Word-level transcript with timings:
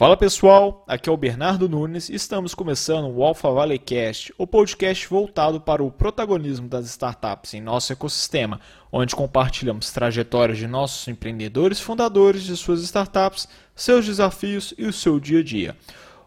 Fala 0.00 0.16
pessoal, 0.16 0.82
aqui 0.88 1.10
é 1.10 1.12
o 1.12 1.16
Bernardo 1.18 1.68
Nunes 1.68 2.08
e 2.08 2.14
estamos 2.14 2.54
começando 2.54 3.14
o 3.14 3.22
Alpha 3.22 3.50
Valley 3.50 3.78
Cast, 3.78 4.32
o 4.38 4.46
podcast 4.46 5.06
voltado 5.06 5.60
para 5.60 5.84
o 5.84 5.90
protagonismo 5.90 6.66
das 6.66 6.86
startups 6.86 7.52
em 7.52 7.60
nosso 7.60 7.92
ecossistema, 7.92 8.58
onde 8.90 9.14
compartilhamos 9.14 9.92
trajetórias 9.92 10.56
de 10.56 10.66
nossos 10.66 11.06
empreendedores 11.06 11.80
fundadores 11.80 12.44
de 12.44 12.56
suas 12.56 12.80
startups, 12.80 13.46
seus 13.74 14.06
desafios 14.06 14.72
e 14.78 14.86
o 14.86 14.92
seu 14.92 15.20
dia 15.20 15.40
a 15.40 15.44
dia. 15.44 15.76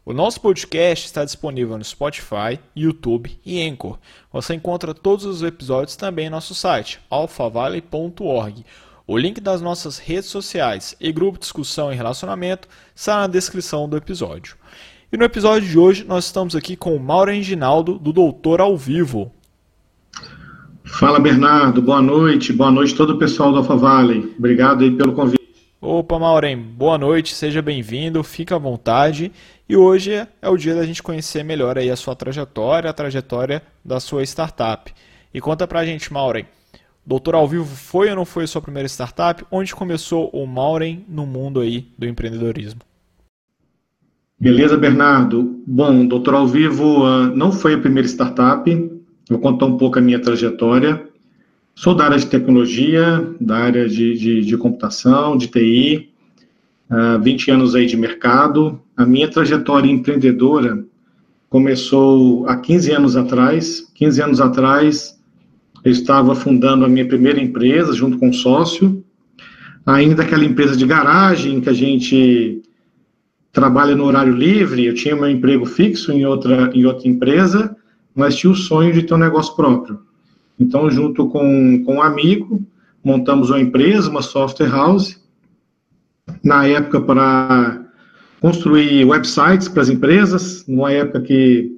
O 0.06 0.14
nosso 0.14 0.40
podcast 0.40 1.08
está 1.08 1.26
disponível 1.26 1.76
no 1.76 1.84
Spotify, 1.84 2.60
YouTube 2.76 3.40
e 3.44 3.60
Anchor. 3.68 3.98
Você 4.32 4.54
encontra 4.54 4.94
todos 4.94 5.26
os 5.26 5.42
episódios 5.42 5.96
também 5.96 6.28
em 6.28 6.30
nosso 6.30 6.54
site, 6.54 7.00
alphavalley.org 7.10 8.64
o 9.06 9.18
link 9.18 9.42
das 9.42 9.62
nossas 9.62 9.98
redes 9.98 10.30
sociais 10.30 10.96
e 11.00 11.12
grupo 11.12 11.38
de 11.38 11.44
discussão 11.44 11.92
e 11.92 11.96
relacionamento 11.96 12.68
está 12.96 13.18
na 13.18 13.28
descrição 13.28 13.88
do 13.88 13.98
episódio. 13.98 14.56
E 15.12 15.18
no 15.18 15.26
episódio 15.26 15.68
de 15.68 15.78
hoje 15.78 16.06
nós 16.06 16.26
estamos 16.26 16.56
aqui 16.56 16.76
com 16.76 16.96
o 16.96 17.00
Mauro 17.00 17.34
Enginaldo, 17.34 18.00
do 18.00 18.14
Doutor 18.14 18.62
ao 18.62 18.78
Vivo. 18.78 19.32
Fala 20.86 21.20
Bernardo, 21.20 21.82
boa 21.82 22.02
noite, 22.02 22.54
boa 22.54 22.72
noite 22.72 22.96
todo 22.96 23.14
o 23.14 23.18
pessoal 23.18 23.52
do 23.52 23.58
Alpha 23.58 23.76
Valley. 23.76 24.34
Obrigado 24.38 24.84
aí 24.84 24.92
pelo 24.92 25.14
convite. 25.14 25.44
Opa, 25.82 26.18
Maureen, 26.18 26.58
boa 26.58 26.98
noite, 26.98 27.36
seja 27.36 27.62
bem-vindo, 27.62 28.24
fica 28.24 28.56
à 28.56 28.60
vontade. 28.60 29.32
E 29.68 29.76
hoje 29.76 30.14
é 30.14 30.50
o 30.50 30.56
dia 30.56 30.76
da 30.76 30.86
gente 30.86 31.04
conhecer 31.04 31.44
melhor 31.44 31.78
aí 31.78 31.90
a 31.90 31.96
sua 31.96 32.16
trajetória, 32.16 32.90
a 32.90 32.94
trajetória 32.94 33.62
da 33.84 34.00
sua 34.00 34.24
startup. 34.24 34.94
E 35.34 35.42
conta 35.42 35.68
pra 35.68 35.86
gente, 35.86 36.12
Maureen, 36.12 36.46
Doutor 37.06 37.36
ao 37.36 37.48
Vivo 37.48 37.66
foi 37.66 38.10
ou 38.10 38.16
não 38.16 38.26
foi 38.26 38.46
a 38.46 38.48
sua 38.48 38.62
primeira 38.62 38.88
startup? 38.88 39.44
Onde 39.52 39.76
começou 39.76 40.30
o 40.30 40.48
Maureen 40.48 41.06
no 41.10 41.26
mundo 41.26 41.60
aí 41.60 41.86
do 41.98 42.08
empreendedorismo? 42.08 42.80
Beleza, 44.40 44.78
Bernardo. 44.78 45.62
Bom, 45.68 46.06
Doutor 46.06 46.34
ao 46.34 46.48
Vivo 46.48 47.04
uh, 47.04 47.28
não 47.36 47.52
foi 47.52 47.74
a 47.74 47.78
primeira 47.78 48.08
startup. 48.08 48.92
Vou 49.30 49.40
contar 49.40 49.66
um 49.66 49.78
pouco 49.78 50.00
a 50.00 50.02
minha 50.02 50.20
trajetória. 50.20 51.06
Sou 51.76 51.94
da 51.94 52.06
área 52.06 52.18
de 52.18 52.28
tecnologia, 52.28 53.28
da 53.40 53.58
área 53.58 53.88
de, 53.90 54.18
de, 54.18 54.42
de 54.46 54.58
computação, 54.58 55.36
de 55.36 55.48
TI, 55.48 56.10
uh, 56.90 57.22
20 57.22 57.52
anos 57.52 57.76
aí 57.76 57.86
de 57.86 57.98
mercado. 57.98 58.80
A 58.96 59.06
minha 59.06 59.28
trajetória 59.28 59.90
empreendedora 59.90 60.86
começou 61.50 62.48
há 62.48 62.56
15 62.56 62.92
anos 62.92 63.16
atrás. 63.18 63.92
15 63.94 64.22
anos 64.22 64.42
atrás, 64.42 65.20
eu 65.84 65.92
estava 65.92 66.34
fundando 66.34 66.86
a 66.86 66.90
minha 66.90 67.06
primeira 67.06 67.42
empresa 67.42 67.94
junto 67.94 68.18
com 68.18 68.30
um 68.30 68.34
sócio, 68.34 69.04
ainda 69.86 70.24
aquela 70.24 70.46
empresa 70.46 70.78
de 70.78 70.86
garagem 70.86 71.60
que 71.60 71.70
a 71.70 71.74
gente 71.74 72.62
trabalha 73.52 73.96
no 73.96 74.06
horário 74.06 74.34
livre. 74.34 74.86
Eu 74.86 74.94
tinha 74.94 75.16
meu 75.16 75.30
emprego 75.30 75.66
fixo 75.66 76.12
em 76.12 76.26
outra, 76.26 76.72
em 76.74 76.86
outra 76.86 77.08
empresa, 77.08 77.76
mas 78.16 78.36
tinha 78.36 78.52
o 78.52 78.56
sonho 78.56 78.94
de 78.94 79.04
ter 79.04 79.14
um 79.14 79.18
negócio 79.18 79.56
próprio. 79.56 80.00
Então, 80.60 80.90
junto 80.90 81.28
com, 81.28 81.84
com 81.84 81.96
um 81.96 82.02
amigo, 82.02 82.66
montamos 83.04 83.50
uma 83.50 83.60
empresa, 83.60 84.10
uma 84.10 84.22
software 84.22 84.70
house, 84.70 85.22
na 86.44 86.66
época 86.66 87.02
para 87.02 87.84
construir 88.40 89.06
websites 89.06 89.68
para 89.68 89.82
as 89.82 89.90
empresas, 89.90 90.66
numa 90.68 90.92
época 90.92 91.22
que 91.22 91.78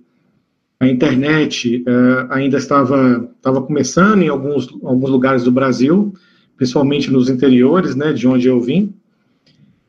a 0.85 0.89
internet 0.91 1.83
uh, 1.87 2.31
ainda 2.31 2.57
estava, 2.57 3.29
estava 3.35 3.61
começando 3.61 4.21
em 4.21 4.29
alguns, 4.29 4.67
alguns 4.83 5.09
lugares 5.09 5.43
do 5.43 5.51
Brasil, 5.51 6.13
principalmente 6.55 7.11
nos 7.11 7.29
interiores, 7.29 7.95
né, 7.95 8.13
de 8.13 8.27
onde 8.27 8.47
eu 8.47 8.61
vim. 8.61 8.93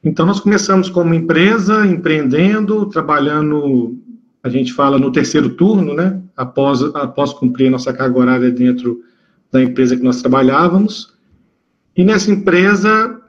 Então, 0.02 0.24
nós 0.24 0.40
começamos 0.40 0.88
como 0.88 1.14
empresa, 1.14 1.86
empreendendo, 1.86 2.86
trabalhando, 2.86 3.96
a 4.42 4.48
gente 4.48 4.72
fala, 4.72 4.98
no 4.98 5.12
terceiro 5.12 5.50
turno, 5.50 5.94
né, 5.94 6.20
após, 6.36 6.82
após 6.94 7.32
cumprir 7.32 7.70
nossa 7.70 7.92
carga 7.92 8.18
horária 8.18 8.50
dentro 8.50 9.00
da 9.52 9.62
empresa 9.62 9.96
que 9.96 10.02
nós 10.02 10.20
trabalhávamos. 10.20 11.14
E 11.96 12.04
nessa 12.04 12.30
empresa, 12.30 13.20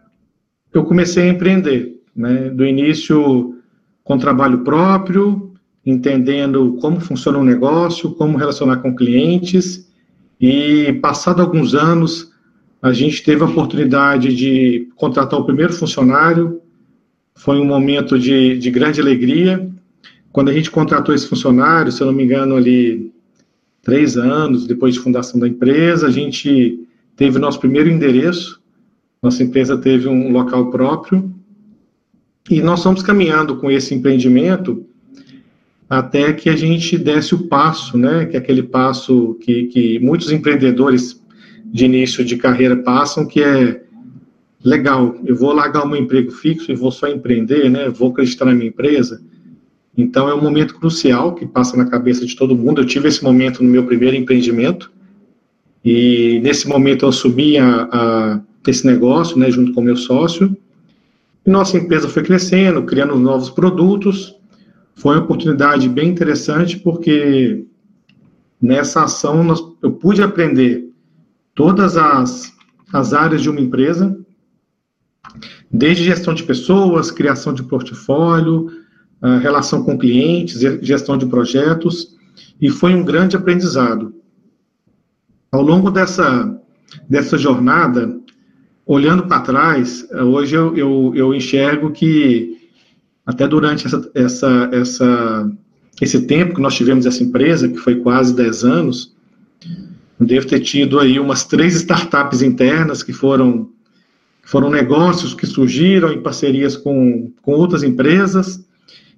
eu 0.73 0.83
comecei 0.83 1.23
a 1.23 1.33
empreender, 1.33 2.01
né, 2.15 2.49
do 2.49 2.65
início 2.65 3.55
com 4.03 4.17
trabalho 4.17 4.59
próprio, 4.59 5.46
entendendo 5.89 6.77
como 6.81 6.99
funciona 6.99 7.37
o 7.37 7.45
negócio, 7.45 8.11
como 8.11 8.37
relacionar 8.37 8.77
com 8.77 8.93
clientes. 8.93 9.89
E, 10.39 10.91
passado 11.01 11.41
alguns 11.41 11.73
anos, 11.73 12.29
a 12.81 12.91
gente 12.91 13.23
teve 13.23 13.41
a 13.41 13.45
oportunidade 13.45 14.35
de 14.35 14.89
contratar 14.97 15.39
o 15.39 15.45
primeiro 15.45 15.71
funcionário. 15.71 16.61
Foi 17.35 17.57
um 17.57 17.65
momento 17.65 18.19
de, 18.19 18.57
de 18.57 18.69
grande 18.69 18.99
alegria. 18.99 19.65
Quando 20.33 20.49
a 20.49 20.53
gente 20.53 20.69
contratou 20.69 21.15
esse 21.15 21.25
funcionário, 21.25 21.91
se 21.91 22.01
eu 22.01 22.07
não 22.07 22.13
me 22.13 22.25
engano, 22.25 22.57
ali 22.57 23.09
três 23.81 24.17
anos 24.17 24.67
depois 24.67 24.93
de 24.93 24.99
fundação 24.99 25.39
da 25.39 25.47
empresa, 25.47 26.07
a 26.07 26.11
gente 26.11 26.85
teve 27.15 27.39
nosso 27.39 27.61
primeiro 27.61 27.89
endereço. 27.89 28.61
Nossa 29.23 29.41
empresa 29.41 29.77
teve 29.77 30.09
um 30.09 30.33
local 30.33 30.69
próprio. 30.69 31.33
E 32.49 32.61
nós 32.61 32.79
estamos 32.79 33.01
caminhando 33.01 33.55
com 33.55 33.71
esse 33.71 33.95
empreendimento 33.95 34.85
até 35.89 36.33
que 36.33 36.49
a 36.49 36.55
gente 36.55 36.97
desse 36.97 37.33
o 37.33 37.47
passo, 37.47 37.97
né, 37.97 38.25
que 38.25 38.35
é 38.35 38.39
aquele 38.39 38.63
passo 38.63 39.37
que, 39.41 39.67
que 39.67 39.99
muitos 39.99 40.31
empreendedores 40.31 41.21
de 41.65 41.85
início 41.85 42.25
de 42.25 42.35
carreira 42.35 42.75
passam, 42.75 43.25
que 43.25 43.41
é 43.41 43.81
legal, 44.63 45.15
eu 45.25 45.35
vou 45.35 45.53
largar 45.53 45.85
o 45.85 45.87
meu 45.87 45.99
emprego 45.99 46.31
fixo 46.31 46.71
e 46.71 46.75
vou 46.75 46.91
só 46.91 47.07
empreender, 47.07 47.69
né, 47.69 47.89
vou 47.89 48.09
acreditar 48.09 48.45
na 48.45 48.53
minha 48.53 48.67
empresa. 48.67 49.21
Então 49.97 50.29
é 50.29 50.35
um 50.35 50.41
momento 50.41 50.75
crucial 50.75 51.33
que 51.33 51.45
passa 51.45 51.75
na 51.75 51.85
cabeça 51.85 52.25
de 52.25 52.35
todo 52.35 52.55
mundo. 52.55 52.81
Eu 52.81 52.85
tive 52.85 53.07
esse 53.07 53.23
momento 53.23 53.63
no 53.63 53.69
meu 53.69 53.83
primeiro 53.85 54.15
empreendimento 54.15 54.91
e 55.83 56.39
nesse 56.43 56.67
momento 56.67 57.05
eu 57.05 57.09
assumi 57.09 57.57
a, 57.57 57.89
a 57.91 58.41
esse 58.67 58.85
negócio, 58.85 59.39
né, 59.39 59.49
junto 59.49 59.73
com 59.73 59.79
o 59.79 59.83
meu 59.83 59.95
sócio. 59.95 60.55
E 61.45 61.49
nossa 61.49 61.77
empresa 61.77 62.09
foi 62.09 62.21
crescendo, 62.21 62.83
criando 62.83 63.17
novos 63.17 63.49
produtos 63.49 64.36
foi 64.97 65.15
uma 65.15 65.23
oportunidade 65.23 65.87
bem 65.87 66.09
interessante, 66.09 66.77
porque 66.77 67.65
nessa 68.59 69.03
ação 69.03 69.43
nós, 69.43 69.61
eu 69.81 69.91
pude 69.91 70.23
aprender 70.23 70.89
todas 71.53 71.95
as, 71.95 72.51
as 72.91 73.13
áreas 73.13 73.43
de 73.43 73.49
uma 73.49 73.61
empresa, 73.61 74.19
desde 75.71 76.03
gestão 76.03 76.33
de 76.33 76.43
pessoas, 76.43 77.11
criação 77.11 77.53
de 77.53 77.61
portfólio, 77.61 78.71
uh, 79.21 79.37
relação 79.39 79.83
com 79.83 79.99
clientes, 79.99 80.61
gestão 80.81 81.15
de 81.15 81.27
projetos, 81.27 82.17
e 82.59 82.67
foi 82.71 82.95
um 82.95 83.05
grande 83.05 83.35
aprendizado. 83.35 84.15
Ao 85.51 85.61
longo 85.61 85.91
dessa, 85.91 86.59
dessa 87.07 87.37
jornada, 87.37 88.19
olhando 88.83 89.27
para 89.27 89.41
trás, 89.41 90.07
hoje 90.11 90.55
eu, 90.55 90.75
eu, 90.75 91.11
eu 91.15 91.33
enxergo 91.35 91.91
que 91.91 92.57
até 93.27 93.45
durante 93.45 93.85
essa, 93.85 94.09
essa, 94.15 94.69
essa, 94.71 95.51
esse 96.01 96.21
tempo 96.25 96.55
que 96.55 96.61
nós 96.61 96.73
tivemos 96.73 97.05
essa 97.05 97.21
empresa, 97.21 97.67
que 97.67 97.77
foi 97.77 97.97
quase 97.97 98.33
10 98.33 98.63
anos, 98.63 99.13
devo 100.17 100.47
ter 100.47 100.61
tido 100.61 100.97
aí 100.97 101.19
umas 101.19 101.43
três 101.43 101.75
startups 101.75 102.41
internas 102.41 103.03
que 103.03 103.11
foram, 103.11 103.69
foram 104.43 104.69
negócios 104.69 105.33
que 105.33 105.45
surgiram 105.45 106.13
em 106.13 106.21
parcerias 106.21 106.77
com, 106.77 107.29
com 107.41 107.51
outras 107.51 107.83
empresas, 107.83 108.65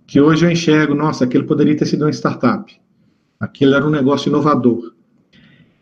que 0.08 0.20
hoje 0.20 0.44
eu 0.44 0.52
enxergo, 0.52 0.96
nossa, 0.96 1.26
aquilo 1.26 1.44
poderia 1.44 1.78
ter 1.78 1.86
sido 1.86 2.04
uma 2.04 2.10
startup. 2.10 2.76
Aquilo 3.40 3.76
era 3.76 3.86
um 3.86 3.92
negócio 3.92 4.28
inovador. 4.28 4.92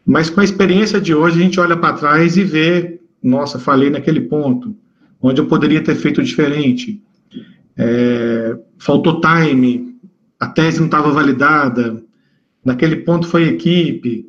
Mas 0.06 0.30
com 0.30 0.42
a 0.42 0.44
experiência 0.44 1.00
de 1.00 1.16
hoje, 1.16 1.40
a 1.40 1.44
gente 1.44 1.60
olha 1.62 1.78
para 1.78 1.96
trás 1.96 2.36
e 2.36 2.44
vê, 2.44 3.00
nossa, 3.24 3.58
falei 3.58 3.90
naquele 3.90 4.20
ponto, 4.20 4.76
onde 5.22 5.40
eu 5.40 5.46
poderia 5.46 5.82
ter 5.82 5.96
feito 5.96 6.22
diferente, 6.22 7.02
é, 7.78 8.58
faltou 8.80 9.22
time, 9.22 9.96
a 10.40 10.48
tese 10.48 10.80
não 10.80 10.88
estava 10.88 11.12
validada, 11.12 12.04
naquele 12.64 12.98
ponto 12.98 13.28
foi 13.28 13.44
equipe. 13.48 14.28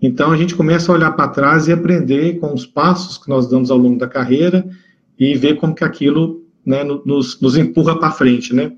Então 0.00 0.30
a 0.30 0.36
gente 0.36 0.54
começa 0.54 0.90
a 0.90 0.94
olhar 0.94 1.12
para 1.12 1.28
trás 1.28 1.68
e 1.68 1.72
aprender 1.72 2.38
com 2.38 2.52
os 2.52 2.66
passos 2.66 3.18
que 3.18 3.28
nós 3.28 3.48
damos 3.48 3.70
ao 3.70 3.78
longo 3.78 3.98
da 3.98 4.08
carreira 4.08 4.66
e 5.18 5.34
ver 5.34 5.56
como 5.56 5.74
que 5.74 5.84
aquilo 5.84 6.44
né, 6.64 6.82
nos, 6.84 7.40
nos 7.40 7.56
empurra 7.56 7.98
para 7.98 8.10
frente, 8.10 8.54
né? 8.54 8.72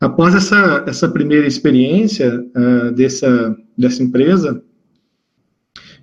Após 0.00 0.34
essa, 0.34 0.84
essa 0.86 1.08
primeira 1.08 1.46
experiência 1.46 2.40
uh, 2.40 2.92
dessa, 2.92 3.56
dessa 3.76 4.00
empresa, 4.02 4.62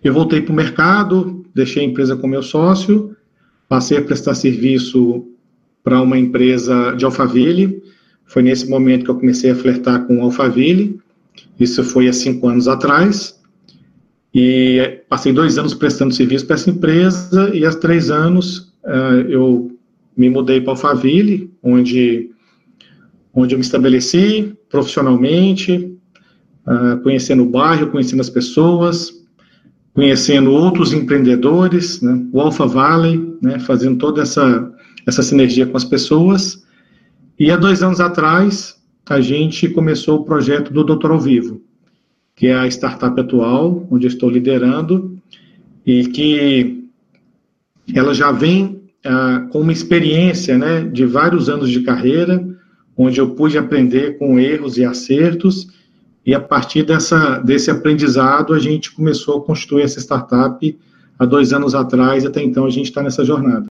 eu 0.04 0.14
voltei 0.14 0.42
para 0.42 0.52
o 0.52 0.56
mercado, 0.56 1.46
deixei 1.56 1.84
a 1.84 1.86
empresa 1.88 2.18
com 2.18 2.28
meu 2.28 2.44
sócio, 2.44 3.16
passei 3.70 3.98
a 3.98 4.02
prestar 4.02 4.36
serviço 4.36 5.26
para 5.86 6.02
uma 6.02 6.18
empresa 6.18 6.94
de 6.98 7.06
Alphaville. 7.06 7.82
Foi 8.26 8.42
nesse 8.42 8.68
momento 8.68 9.06
que 9.06 9.12
eu 9.12 9.20
comecei 9.20 9.52
a 9.52 9.56
flertar 9.56 10.06
com 10.08 10.22
Alphaville. 10.24 11.00
Isso 11.60 11.84
foi 11.84 12.10
há 12.10 12.14
cinco 12.14 12.50
anos 12.50 12.68
atrás. 12.68 13.40
E 14.34 15.02
passei 15.08 15.32
dois 15.32 15.58
anos 15.58 15.76
prestando 15.76 16.14
serviço 16.14 16.46
para 16.46 16.56
essa 16.56 16.70
empresa 16.70 17.56
e 17.56 17.66
há 17.66 17.72
três 17.72 18.10
anos 18.10 18.74
uh, 18.84 19.22
eu 19.30 19.72
me 20.18 20.30
mudei 20.30 20.60
para 20.60 20.72
Alphaville, 20.74 21.54
onde 21.64 22.32
onde 23.34 23.54
eu 23.54 23.60
me 23.60 23.66
estabeleci 23.66 24.54
profissionalmente, 24.70 25.94
uh, 26.66 26.98
conhecendo 27.04 27.44
o 27.44 27.50
bairro, 27.50 27.92
conhecendo 27.92 28.22
as 28.22 28.30
pessoas, 28.30 29.12
conhecendo 29.94 30.52
outros 30.52 30.94
empreendedores, 30.94 32.02
né, 32.02 32.26
o 32.32 32.40
Alpha 32.42 32.66
Valley, 32.66 33.38
né, 33.42 33.60
fazendo 33.60 33.98
toda 33.98 34.22
essa, 34.22 34.74
essa 35.06 35.22
sinergia 35.22 35.66
com 35.66 35.78
as 35.78 35.86
pessoas. 35.86 36.66
E 37.38 37.52
há 37.52 37.58
dois 37.58 37.84
anos 37.84 38.00
atrás, 38.00 38.76
a 39.08 39.22
gente 39.22 39.70
começou 39.70 40.20
o 40.20 40.24
projeto 40.24 40.74
do 40.74 40.84
Doutor 40.84 41.12
ao 41.12 41.20
Vivo, 41.20 41.62
que 42.36 42.48
é 42.48 42.56
a 42.56 42.68
startup 42.68 43.20
atual, 43.20 43.88
onde 43.92 44.08
eu 44.08 44.10
estou 44.10 44.30
liderando, 44.30 45.18
e 45.86 46.08
que 46.08 46.84
ela 47.94 48.14
já 48.14 48.32
vem 48.32 48.82
ah, 49.06 49.48
com 49.52 49.62
uma 49.62 49.72
experiência 49.72 50.58
né, 50.58 50.82
de 50.82 51.06
vários 51.06 51.50
anos 51.50 51.70
de 51.70 51.82
carreira, 51.82 52.44
onde 52.98 53.20
eu 53.20 53.32
pude 53.32 53.58
aprender 53.58 54.18
com 54.18 54.40
erros 54.40 54.78
e 54.78 54.86
acertos, 54.86 55.68
e 56.26 56.34
a 56.34 56.40
partir 56.40 56.84
dessa, 56.84 57.38
desse 57.38 57.70
aprendizado, 57.70 58.54
a 58.54 58.60
gente 58.60 58.92
começou 58.92 59.38
a 59.38 59.46
construir 59.46 59.84
essa 59.84 60.00
startup 60.00 60.80
há 61.20 61.26
dois 61.26 61.54
anos 61.54 61.76
atrás, 61.76 62.26
até 62.26 62.42
então 62.42 62.66
a 62.66 62.70
gente 62.72 62.88
está 62.88 63.04
nessa 63.04 63.24
jornada. 63.24 63.68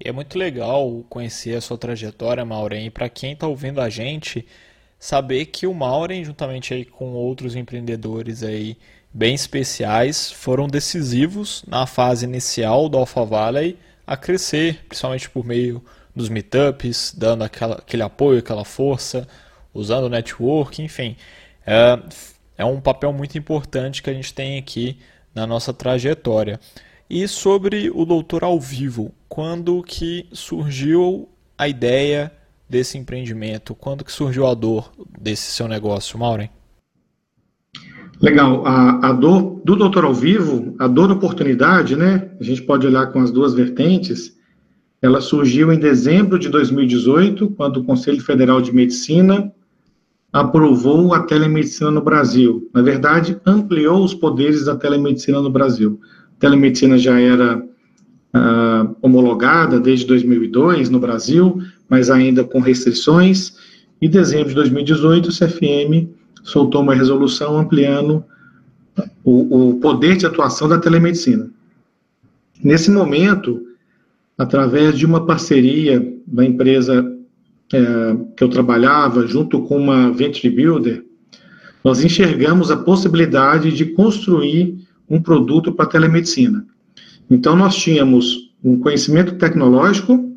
E 0.00 0.08
é 0.08 0.12
muito 0.12 0.38
legal 0.38 1.04
conhecer 1.08 1.56
a 1.56 1.60
sua 1.60 1.78
trajetória, 1.78 2.44
Maureen, 2.44 2.86
e 2.86 2.90
para 2.90 3.08
quem 3.08 3.32
está 3.32 3.46
ouvindo 3.46 3.80
a 3.80 3.88
gente, 3.88 4.46
saber 4.98 5.46
que 5.46 5.66
o 5.66 5.74
Maureen, 5.74 6.24
juntamente 6.24 6.74
aí 6.74 6.84
com 6.84 7.12
outros 7.12 7.54
empreendedores 7.54 8.42
aí 8.42 8.76
bem 9.12 9.34
especiais, 9.34 10.32
foram 10.32 10.66
decisivos 10.66 11.64
na 11.68 11.86
fase 11.86 12.24
inicial 12.24 12.88
do 12.88 12.98
Alpha 12.98 13.24
Valley 13.24 13.78
a 14.06 14.16
crescer, 14.16 14.84
principalmente 14.88 15.30
por 15.30 15.44
meio 15.44 15.82
dos 16.14 16.28
meetups, 16.28 17.14
dando 17.16 17.44
aquela, 17.44 17.76
aquele 17.76 18.02
apoio, 18.02 18.38
aquela 18.38 18.64
força, 18.64 19.26
usando 19.72 20.04
o 20.04 20.08
network, 20.08 20.82
enfim. 20.82 21.16
É, 21.66 21.98
é 22.58 22.64
um 22.64 22.80
papel 22.80 23.12
muito 23.12 23.36
importante 23.38 24.02
que 24.02 24.10
a 24.10 24.14
gente 24.14 24.32
tem 24.32 24.58
aqui 24.58 24.98
na 25.34 25.46
nossa 25.46 25.72
trajetória. 25.72 26.60
E 27.08 27.28
sobre 27.28 27.90
o 27.94 28.04
Doutor 28.04 28.44
ao 28.44 28.58
Vivo, 28.58 29.12
quando 29.28 29.82
que 29.82 30.26
surgiu 30.32 31.28
a 31.56 31.68
ideia 31.68 32.32
desse 32.68 32.96
empreendimento? 32.96 33.74
Quando 33.74 34.04
que 34.04 34.10
surgiu 34.10 34.46
a 34.46 34.54
dor 34.54 34.90
desse 35.18 35.50
seu 35.52 35.68
negócio, 35.68 36.18
Maureen? 36.18 36.50
Legal. 38.20 38.66
A, 38.66 39.10
a 39.10 39.12
dor 39.12 39.60
do 39.64 39.76
Doutor 39.76 40.04
ao 40.04 40.14
Vivo, 40.14 40.74
a 40.78 40.88
dor 40.88 41.08
da 41.08 41.14
oportunidade, 41.14 41.94
né? 41.94 42.30
A 42.40 42.42
gente 42.42 42.62
pode 42.62 42.86
olhar 42.86 43.12
com 43.12 43.20
as 43.20 43.30
duas 43.30 43.52
vertentes. 43.52 44.34
Ela 45.02 45.20
surgiu 45.20 45.70
em 45.70 45.78
dezembro 45.78 46.38
de 46.38 46.48
2018, 46.48 47.50
quando 47.50 47.78
o 47.78 47.84
Conselho 47.84 48.22
Federal 48.22 48.62
de 48.62 48.74
Medicina 48.74 49.52
aprovou 50.32 51.14
a 51.14 51.22
telemedicina 51.22 51.90
no 51.90 52.00
Brasil. 52.00 52.68
Na 52.72 52.82
verdade, 52.82 53.38
ampliou 53.46 54.02
os 54.02 54.14
poderes 54.14 54.64
da 54.64 54.74
telemedicina 54.74 55.40
no 55.40 55.50
Brasil. 55.50 56.00
Telemedicina 56.44 56.98
já 56.98 57.18
era 57.18 57.56
uh, 57.56 58.96
homologada 59.00 59.80
desde 59.80 60.04
2002 60.04 60.90
no 60.90 61.00
Brasil, 61.00 61.58
mas 61.88 62.10
ainda 62.10 62.44
com 62.44 62.60
restrições. 62.60 63.54
Em 63.98 64.10
dezembro 64.10 64.50
de 64.50 64.54
2018, 64.56 65.30
o 65.30 65.32
CFM 65.32 66.10
soltou 66.42 66.82
uma 66.82 66.94
resolução 66.94 67.56
ampliando 67.56 68.22
o, 69.24 69.70
o 69.70 69.80
poder 69.80 70.18
de 70.18 70.26
atuação 70.26 70.68
da 70.68 70.76
telemedicina. 70.76 71.48
Nesse 72.62 72.90
momento, 72.90 73.62
através 74.36 74.98
de 74.98 75.06
uma 75.06 75.24
parceria 75.24 76.14
da 76.26 76.44
empresa 76.44 77.10
é, 77.72 78.16
que 78.36 78.44
eu 78.44 78.50
trabalhava, 78.50 79.26
junto 79.26 79.62
com 79.62 79.78
uma 79.78 80.12
venture 80.12 80.54
builder, 80.54 81.06
nós 81.82 82.04
enxergamos 82.04 82.70
a 82.70 82.76
possibilidade 82.76 83.72
de 83.72 83.86
construir 83.86 84.83
um 85.08 85.20
produto 85.20 85.72
para 85.72 85.86
telemedicina. 85.86 86.66
Então, 87.30 87.56
nós 87.56 87.76
tínhamos 87.76 88.52
um 88.62 88.78
conhecimento 88.78 89.36
tecnológico, 89.36 90.32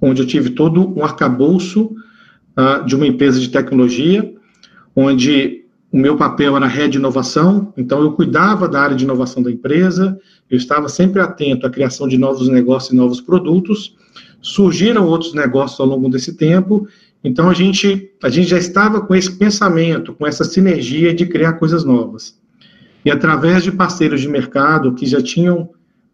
onde 0.00 0.22
eu 0.22 0.26
tive 0.26 0.50
todo 0.50 0.98
um 0.98 1.04
arcabouço 1.04 1.94
uh, 2.56 2.84
de 2.84 2.94
uma 2.94 3.06
empresa 3.06 3.40
de 3.40 3.48
tecnologia, 3.48 4.34
onde 4.94 5.62
o 5.92 5.98
meu 5.98 6.16
papel 6.16 6.56
era 6.56 6.66
rede 6.66 6.92
de 6.92 6.98
inovação, 6.98 7.72
então 7.76 8.00
eu 8.00 8.12
cuidava 8.12 8.66
da 8.66 8.80
área 8.80 8.96
de 8.96 9.04
inovação 9.04 9.42
da 9.42 9.50
empresa, 9.50 10.18
eu 10.50 10.56
estava 10.56 10.88
sempre 10.88 11.20
atento 11.20 11.66
à 11.66 11.70
criação 11.70 12.08
de 12.08 12.16
novos 12.16 12.48
negócios 12.48 12.92
e 12.92 12.96
novos 12.96 13.20
produtos, 13.20 13.94
surgiram 14.40 15.06
outros 15.06 15.34
negócios 15.34 15.78
ao 15.78 15.86
longo 15.86 16.08
desse 16.08 16.34
tempo, 16.34 16.88
então 17.22 17.48
a 17.48 17.54
gente, 17.54 18.10
a 18.22 18.28
gente 18.28 18.48
já 18.48 18.58
estava 18.58 19.02
com 19.02 19.14
esse 19.14 19.32
pensamento, 19.36 20.14
com 20.14 20.26
essa 20.26 20.44
sinergia 20.44 21.14
de 21.14 21.26
criar 21.26 21.54
coisas 21.54 21.84
novas. 21.84 22.40
E 23.04 23.10
através 23.10 23.64
de 23.64 23.72
parceiros 23.72 24.20
de 24.20 24.28
mercado 24.28 24.94
que 24.94 25.06
já 25.06 25.20
tinham 25.20 25.70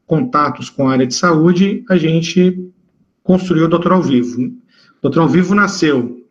contatos 0.07 0.71
com 0.71 0.89
a 0.89 0.93
área 0.93 1.07
de 1.07 1.15
saúde, 1.15 1.85
a 1.89 1.97
gente 1.97 2.71
construiu 3.23 3.67
o 3.67 3.69
Doutor 3.69 3.93
ao 3.93 4.03
Vivo. 4.03 4.41
O 4.41 4.53
Doutor 5.03 5.21
ao 5.21 5.29
Vivo 5.29 5.55
nasceu 5.55 6.25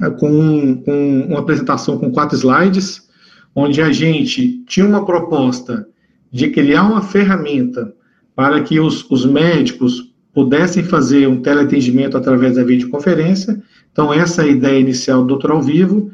é, 0.00 0.10
com, 0.10 0.82
com 0.84 1.26
uma 1.28 1.38
apresentação 1.38 1.96
com 1.96 2.10
quatro 2.10 2.36
slides, 2.36 3.08
onde 3.54 3.80
a 3.80 3.92
gente 3.92 4.64
tinha 4.66 4.84
uma 4.84 5.04
proposta 5.04 5.86
de 6.30 6.48
criar 6.50 6.82
uma 6.82 7.02
ferramenta 7.02 7.94
para 8.34 8.62
que 8.62 8.80
os, 8.80 9.08
os 9.10 9.24
médicos 9.24 10.12
pudessem 10.32 10.82
fazer 10.82 11.28
um 11.28 11.40
teleatendimento 11.40 12.16
através 12.16 12.56
da 12.56 12.64
videoconferência. 12.64 13.62
Então, 13.92 14.12
essa 14.12 14.42
é 14.42 14.46
a 14.46 14.48
ideia 14.48 14.80
inicial 14.80 15.20
do 15.20 15.28
Doutor 15.28 15.52
ao 15.52 15.62
Vivo. 15.62 16.10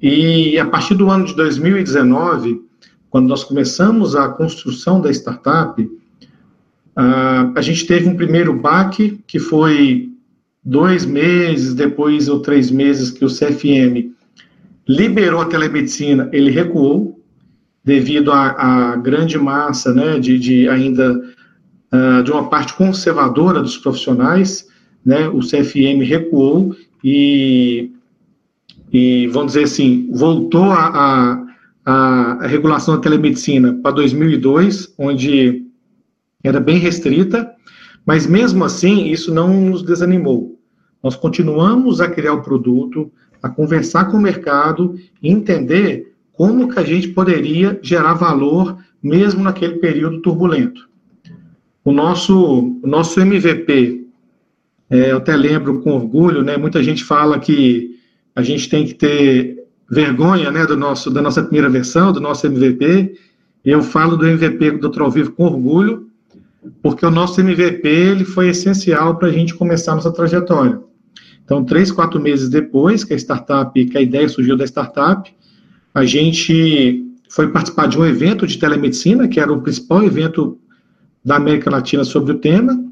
E 0.00 0.58
a 0.58 0.66
partir 0.66 0.94
do 0.94 1.08
ano 1.08 1.24
de 1.24 1.34
2019, 1.34 2.60
quando 3.12 3.28
nós 3.28 3.44
começamos 3.44 4.16
a 4.16 4.26
construção 4.26 4.98
da 4.98 5.10
startup, 5.10 5.86
a 7.54 7.60
gente 7.60 7.86
teve 7.86 8.08
um 8.08 8.16
primeiro 8.16 8.58
baque, 8.58 9.22
que 9.26 9.38
foi 9.38 10.10
dois 10.64 11.04
meses 11.04 11.74
depois 11.74 12.26
ou 12.26 12.40
três 12.40 12.70
meses 12.70 13.10
que 13.10 13.22
o 13.22 13.28
CFM 13.28 14.14
liberou 14.88 15.42
a 15.42 15.44
telemedicina, 15.44 16.30
ele 16.32 16.50
recuou, 16.50 17.20
devido 17.84 18.32
à, 18.32 18.96
grande 18.96 19.36
massa 19.36 19.92
né, 19.92 20.18
de, 20.18 20.38
de 20.38 20.66
ainda 20.70 21.12
uh, 21.92 22.22
de 22.22 22.32
uma 22.32 22.48
parte 22.48 22.72
conservadora 22.72 23.60
dos 23.60 23.76
profissionais, 23.76 24.66
né, 25.04 25.28
o 25.28 25.40
CFM 25.40 26.02
recuou 26.02 26.74
e, 27.04 27.90
e 28.90 29.26
vamos 29.26 29.52
dizer 29.52 29.64
assim, 29.64 30.08
voltou 30.12 30.64
a, 30.64 30.86
a, 30.86 31.51
a 31.84 32.46
regulação 32.46 32.94
da 32.94 33.00
telemedicina 33.00 33.78
para 33.82 33.92
2002, 33.92 34.94
onde 34.98 35.66
era 36.42 36.60
bem 36.60 36.78
restrita, 36.78 37.50
mas 38.06 38.26
mesmo 38.26 38.64
assim 38.64 39.06
isso 39.06 39.32
não 39.32 39.52
nos 39.70 39.82
desanimou. 39.82 40.58
Nós 41.02 41.16
continuamos 41.16 42.00
a 42.00 42.08
criar 42.08 42.34
o 42.34 42.42
produto, 42.42 43.10
a 43.42 43.48
conversar 43.48 44.06
com 44.06 44.16
o 44.16 44.20
mercado 44.20 44.94
entender 45.22 46.12
como 46.32 46.68
que 46.68 46.78
a 46.78 46.84
gente 46.84 47.08
poderia 47.08 47.78
gerar 47.82 48.14
valor 48.14 48.78
mesmo 49.02 49.42
naquele 49.42 49.74
período 49.76 50.22
turbulento. 50.22 50.88
O 51.84 51.90
nosso, 51.90 52.78
o 52.82 52.86
nosso 52.86 53.20
MVP, 53.20 54.06
é, 54.88 55.10
eu 55.10 55.16
até 55.16 55.34
lembro 55.36 55.80
com 55.80 55.92
orgulho, 55.92 56.42
né? 56.42 56.56
Muita 56.56 56.82
gente 56.82 57.02
fala 57.02 57.40
que 57.40 57.98
a 58.34 58.42
gente 58.42 58.68
tem 58.68 58.86
que 58.86 58.94
ter 58.94 59.61
vergonha, 59.92 60.50
né, 60.50 60.64
do 60.64 60.74
nosso, 60.74 61.10
da 61.10 61.20
nossa 61.20 61.42
primeira 61.42 61.68
versão, 61.68 62.12
do 62.12 62.20
nosso 62.20 62.46
MVP. 62.46 63.14
Eu 63.62 63.82
falo 63.82 64.16
do 64.16 64.26
MVP 64.26 64.78
do 64.78 64.88
Dr. 64.88 65.10
Vivo 65.10 65.32
com 65.32 65.44
orgulho, 65.44 66.06
porque 66.82 67.04
o 67.04 67.10
nosso 67.10 67.38
MVP 67.38 67.86
ele 67.86 68.24
foi 68.24 68.48
essencial 68.48 69.16
para 69.16 69.28
a 69.28 69.30
gente 69.30 69.54
começar 69.54 69.92
a 69.92 69.96
nossa 69.96 70.10
trajetória. 70.10 70.80
Então, 71.44 71.62
três, 71.62 71.92
quatro 71.92 72.18
meses 72.18 72.48
depois 72.48 73.04
que 73.04 73.12
a 73.12 73.16
startup, 73.16 73.84
que 73.84 73.98
a 73.98 74.00
ideia 74.00 74.26
surgiu 74.30 74.56
da 74.56 74.64
startup, 74.64 75.30
a 75.92 76.06
gente 76.06 77.04
foi 77.28 77.48
participar 77.48 77.86
de 77.86 77.98
um 77.98 78.06
evento 78.06 78.46
de 78.46 78.56
telemedicina, 78.56 79.28
que 79.28 79.38
era 79.38 79.52
o 79.52 79.60
principal 79.60 80.02
evento 80.02 80.58
da 81.22 81.36
América 81.36 81.70
Latina 81.70 82.02
sobre 82.02 82.32
o 82.32 82.38
tema, 82.38 82.82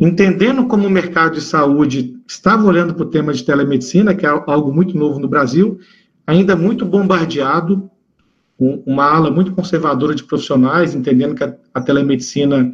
entendendo 0.00 0.66
como 0.66 0.86
o 0.86 0.90
mercado 0.90 1.34
de 1.34 1.42
saúde 1.42 2.16
estava 2.26 2.66
olhando 2.66 2.94
para 2.94 3.02
o 3.04 3.10
tema 3.10 3.34
de 3.34 3.44
telemedicina, 3.44 4.14
que 4.14 4.24
é 4.24 4.28
algo 4.30 4.72
muito 4.72 4.96
novo 4.96 5.18
no 5.18 5.28
Brasil, 5.28 5.78
ainda 6.26 6.56
muito 6.56 6.84
bombardeado, 6.84 7.90
uma 8.58 9.04
ala 9.04 9.30
muito 9.30 9.52
conservadora 9.52 10.14
de 10.14 10.22
profissionais, 10.22 10.94
entendendo 10.94 11.34
que 11.34 11.42
a, 11.42 11.80
telemedicina 11.80 12.72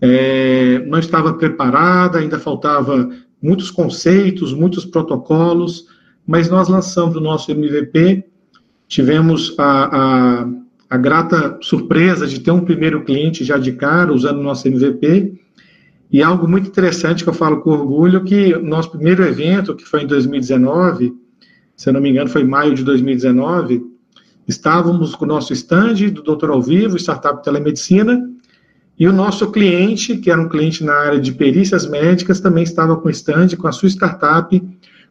é, 0.00 0.78
não 0.86 0.98
estava 0.98 1.34
preparada, 1.34 2.18
ainda 2.18 2.38
faltava 2.38 3.10
muitos 3.42 3.70
conceitos, 3.70 4.52
muitos 4.52 4.84
protocolos, 4.84 5.86
mas 6.26 6.48
nós 6.48 6.68
lançamos 6.68 7.16
o 7.16 7.20
nosso 7.20 7.50
MVP, 7.50 8.24
tivemos 8.86 9.54
a, 9.58 10.42
a 10.42 10.48
a 10.94 10.96
grata 10.96 11.58
surpresa 11.60 12.24
de 12.24 12.38
ter 12.38 12.52
um 12.52 12.64
primeiro 12.64 13.04
cliente 13.04 13.44
já 13.44 13.58
de 13.58 13.72
cara 13.72 14.12
usando 14.12 14.38
o 14.38 14.42
nosso 14.42 14.68
MVP. 14.68 15.34
E 16.10 16.22
algo 16.22 16.46
muito 16.46 16.68
interessante 16.68 17.24
que 17.24 17.30
eu 17.30 17.34
falo 17.34 17.62
com 17.62 17.70
orgulho, 17.70 18.22
que 18.22 18.56
nosso 18.58 18.92
primeiro 18.92 19.24
evento, 19.24 19.74
que 19.74 19.84
foi 19.84 20.04
em 20.04 20.06
2019, 20.06 21.12
se 21.76 21.90
não 21.90 22.00
me 22.00 22.10
engano 22.10 22.28
foi 22.28 22.44
maio 22.44 22.74
de 22.74 22.84
2019, 22.84 23.82
estávamos 24.46 25.14
com 25.14 25.24
o 25.24 25.28
nosso 25.28 25.52
stand 25.52 26.10
do 26.12 26.22
Doutor 26.22 26.50
ao 26.50 26.62
Vivo, 26.62 26.96
Startup 26.96 27.42
Telemedicina, 27.42 28.30
e 28.98 29.08
o 29.08 29.12
nosso 29.12 29.50
cliente, 29.50 30.16
que 30.18 30.30
era 30.30 30.40
um 30.40 30.48
cliente 30.48 30.84
na 30.84 30.94
área 30.94 31.20
de 31.20 31.32
perícias 31.32 31.86
médicas, 31.86 32.40
também 32.40 32.62
estava 32.62 32.96
com 32.96 33.08
o 33.08 33.10
stand, 33.10 33.48
com 33.56 33.66
a 33.66 33.72
sua 33.72 33.88
startup, 33.88 34.62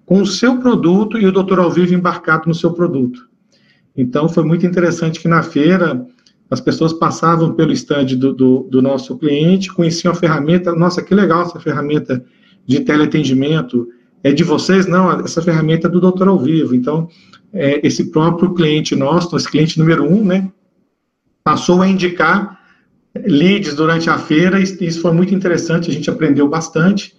com 0.06 0.22
o 0.22 0.26
seu 0.26 0.58
produto 0.58 1.18
e 1.18 1.26
o 1.26 1.32
Doutor 1.32 1.60
ao 1.60 1.72
Vivo 1.72 1.94
embarcado 1.94 2.48
no 2.48 2.56
seu 2.56 2.72
produto. 2.72 3.28
Então, 3.96 4.30
foi 4.30 4.44
muito 4.44 4.66
interessante 4.66 5.20
que 5.20 5.28
na 5.28 5.44
feira 5.44 6.06
as 6.50 6.62
pessoas 6.62 6.94
passavam 6.94 7.54
pelo 7.54 7.72
stand 7.74 8.06
do, 8.18 8.34
do, 8.34 8.68
do, 8.70 8.82
nosso 8.82 9.18
cliente, 9.18 9.74
conheciam 9.74 10.12
a 10.12 10.16
ferramenta, 10.16 10.74
nossa, 10.74 11.02
que 11.02 11.14
legal 11.14 11.44
essa 11.44 11.60
ferramenta 11.60 12.24
de 12.66 12.80
teleatendimento, 12.82 13.88
é 14.24 14.32
de 14.32 14.44
vocês? 14.44 14.88
Não, 14.88 15.12
essa 15.20 15.42
ferramenta 15.42 15.88
é 15.88 15.92
do 15.92 16.00
Doutor 16.00 16.28
ao 16.30 16.40
Vivo. 16.40 16.74
Então, 16.74 17.10
é, 17.52 17.86
esse 17.86 18.10
próprio 18.10 18.54
cliente 18.54 18.96
nosso, 18.96 19.36
esse 19.36 19.50
cliente 19.50 19.78
número 19.78 20.04
um, 20.04 20.24
né, 20.24 20.50
passou 21.44 21.82
a 21.82 21.88
indicar 21.88 22.60
leads 23.16 23.76
durante 23.76 24.10
a 24.10 24.18
feira, 24.18 24.60
e 24.60 24.64
isso 24.64 25.02
foi 25.02 25.12
muito 25.12 25.36
interessante, 25.36 25.90
a 25.90 25.94
gente 25.94 26.10
aprendeu 26.10 26.48
bastante. 26.48 27.16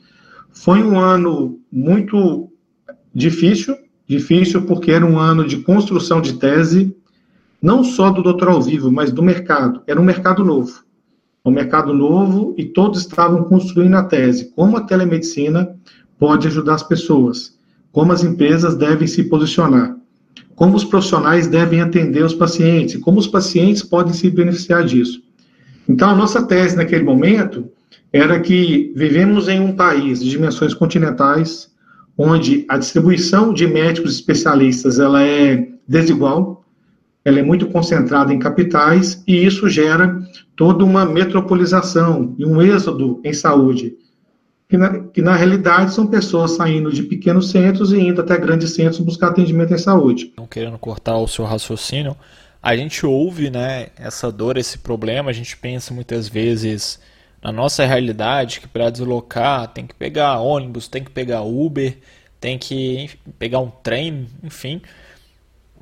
Foi 0.50 0.82
um 0.82 0.98
ano 0.98 1.60
muito 1.70 2.50
difícil, 3.14 3.76
difícil 4.06 4.62
porque 4.62 4.90
era 4.90 5.06
um 5.06 5.18
ano 5.18 5.46
de 5.46 5.58
construção 5.58 6.20
de 6.20 6.34
tese, 6.34 6.96
não 7.62 7.84
só 7.84 8.10
do 8.10 8.22
doutor 8.22 8.48
ao 8.48 8.62
vivo, 8.62 8.90
mas 8.90 9.12
do 9.12 9.22
mercado. 9.22 9.82
Era 9.86 10.00
um 10.00 10.04
mercado 10.04 10.44
novo. 10.44 10.84
Um 11.44 11.50
mercado 11.50 11.92
novo 11.92 12.54
e 12.56 12.64
todos 12.64 13.00
estavam 13.00 13.44
construindo 13.44 13.94
a 13.94 14.04
tese. 14.04 14.50
Como 14.54 14.76
a 14.76 14.82
telemedicina 14.82 15.76
pode 16.24 16.48
ajudar 16.48 16.76
as 16.76 16.82
pessoas? 16.82 17.54
Como 17.92 18.10
as 18.10 18.24
empresas 18.24 18.74
devem 18.74 19.06
se 19.06 19.24
posicionar? 19.24 19.94
Como 20.54 20.74
os 20.74 20.82
profissionais 20.82 21.46
devem 21.46 21.82
atender 21.82 22.24
os 22.24 22.32
pacientes? 22.32 22.96
Como 22.96 23.18
os 23.18 23.26
pacientes 23.26 23.82
podem 23.82 24.14
se 24.14 24.30
beneficiar 24.30 24.86
disso? 24.86 25.22
Então, 25.86 26.08
a 26.08 26.16
nossa 26.16 26.42
tese 26.42 26.76
naquele 26.76 27.04
momento 27.04 27.70
era 28.10 28.40
que 28.40 28.90
vivemos 28.96 29.48
em 29.48 29.60
um 29.60 29.76
país 29.76 30.20
de 30.20 30.30
dimensões 30.30 30.72
continentais, 30.72 31.70
onde 32.16 32.64
a 32.70 32.78
distribuição 32.78 33.52
de 33.52 33.66
médicos 33.66 34.14
especialistas 34.14 34.98
ela 34.98 35.22
é 35.22 35.68
desigual, 35.86 36.64
ela 37.22 37.38
é 37.38 37.42
muito 37.42 37.66
concentrada 37.66 38.32
em 38.32 38.38
capitais 38.38 39.22
e 39.28 39.44
isso 39.44 39.68
gera 39.68 40.18
toda 40.56 40.86
uma 40.86 41.04
metropolização 41.04 42.34
e 42.38 42.46
um 42.46 42.62
êxodo 42.62 43.20
em 43.22 43.34
saúde, 43.34 43.94
que 44.68 44.76
na, 44.76 45.00
que 45.00 45.22
na 45.22 45.36
realidade 45.36 45.92
são 45.92 46.06
pessoas 46.06 46.52
saindo 46.52 46.92
de 46.92 47.02
pequenos 47.02 47.50
centros 47.50 47.92
e 47.92 47.98
indo 47.98 48.20
até 48.20 48.36
grandes 48.38 48.74
centros 48.74 48.98
buscar 49.00 49.28
atendimento 49.28 49.74
em 49.74 49.78
saúde. 49.78 50.32
Não 50.36 50.46
querendo 50.46 50.78
cortar 50.78 51.16
o 51.16 51.28
seu 51.28 51.44
raciocínio, 51.44 52.16
a 52.62 52.76
gente 52.76 53.04
ouve 53.04 53.50
né, 53.50 53.88
essa 53.96 54.32
dor, 54.32 54.56
esse 54.56 54.78
problema, 54.78 55.30
a 55.30 55.34
gente 55.34 55.56
pensa 55.56 55.92
muitas 55.92 56.28
vezes 56.28 56.98
na 57.42 57.52
nossa 57.52 57.84
realidade 57.84 58.60
que 58.60 58.68
para 58.68 58.88
deslocar 58.88 59.68
tem 59.68 59.86
que 59.86 59.94
pegar 59.94 60.38
ônibus, 60.38 60.88
tem 60.88 61.04
que 61.04 61.10
pegar 61.10 61.42
Uber, 61.42 61.98
tem 62.40 62.58
que 62.58 63.10
pegar 63.38 63.58
um 63.58 63.70
trem, 63.70 64.26
enfim 64.42 64.80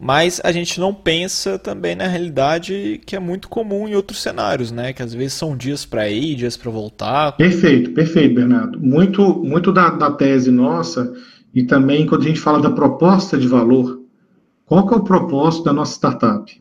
mas 0.02 0.40
a 0.42 0.50
gente 0.50 0.80
não 0.80 0.92
pensa 0.92 1.60
também 1.60 1.94
na 1.94 2.08
realidade 2.08 3.00
que 3.06 3.14
é 3.14 3.20
muito 3.20 3.48
comum 3.48 3.86
em 3.86 3.94
outros 3.94 4.20
cenários, 4.20 4.72
né? 4.72 4.92
Que 4.92 5.00
às 5.00 5.14
vezes 5.14 5.34
são 5.34 5.56
dias 5.56 5.84
para 5.84 6.10
ir, 6.10 6.34
dias 6.34 6.56
para 6.56 6.72
voltar. 6.72 7.36
Perfeito, 7.36 7.92
perfeito, 7.92 8.34
Bernardo. 8.34 8.80
Muito, 8.80 9.22
muito 9.44 9.70
da, 9.70 9.90
da 9.90 10.10
tese 10.10 10.50
nossa 10.50 11.14
e 11.54 11.62
também 11.62 12.04
quando 12.04 12.22
a 12.22 12.26
gente 12.26 12.40
fala 12.40 12.60
da 12.60 12.72
proposta 12.72 13.38
de 13.38 13.46
valor, 13.46 14.02
qual 14.66 14.88
que 14.88 14.92
é 14.92 14.96
o 14.96 15.04
propósito 15.04 15.66
da 15.66 15.72
nossa 15.72 15.92
startup? 15.92 16.52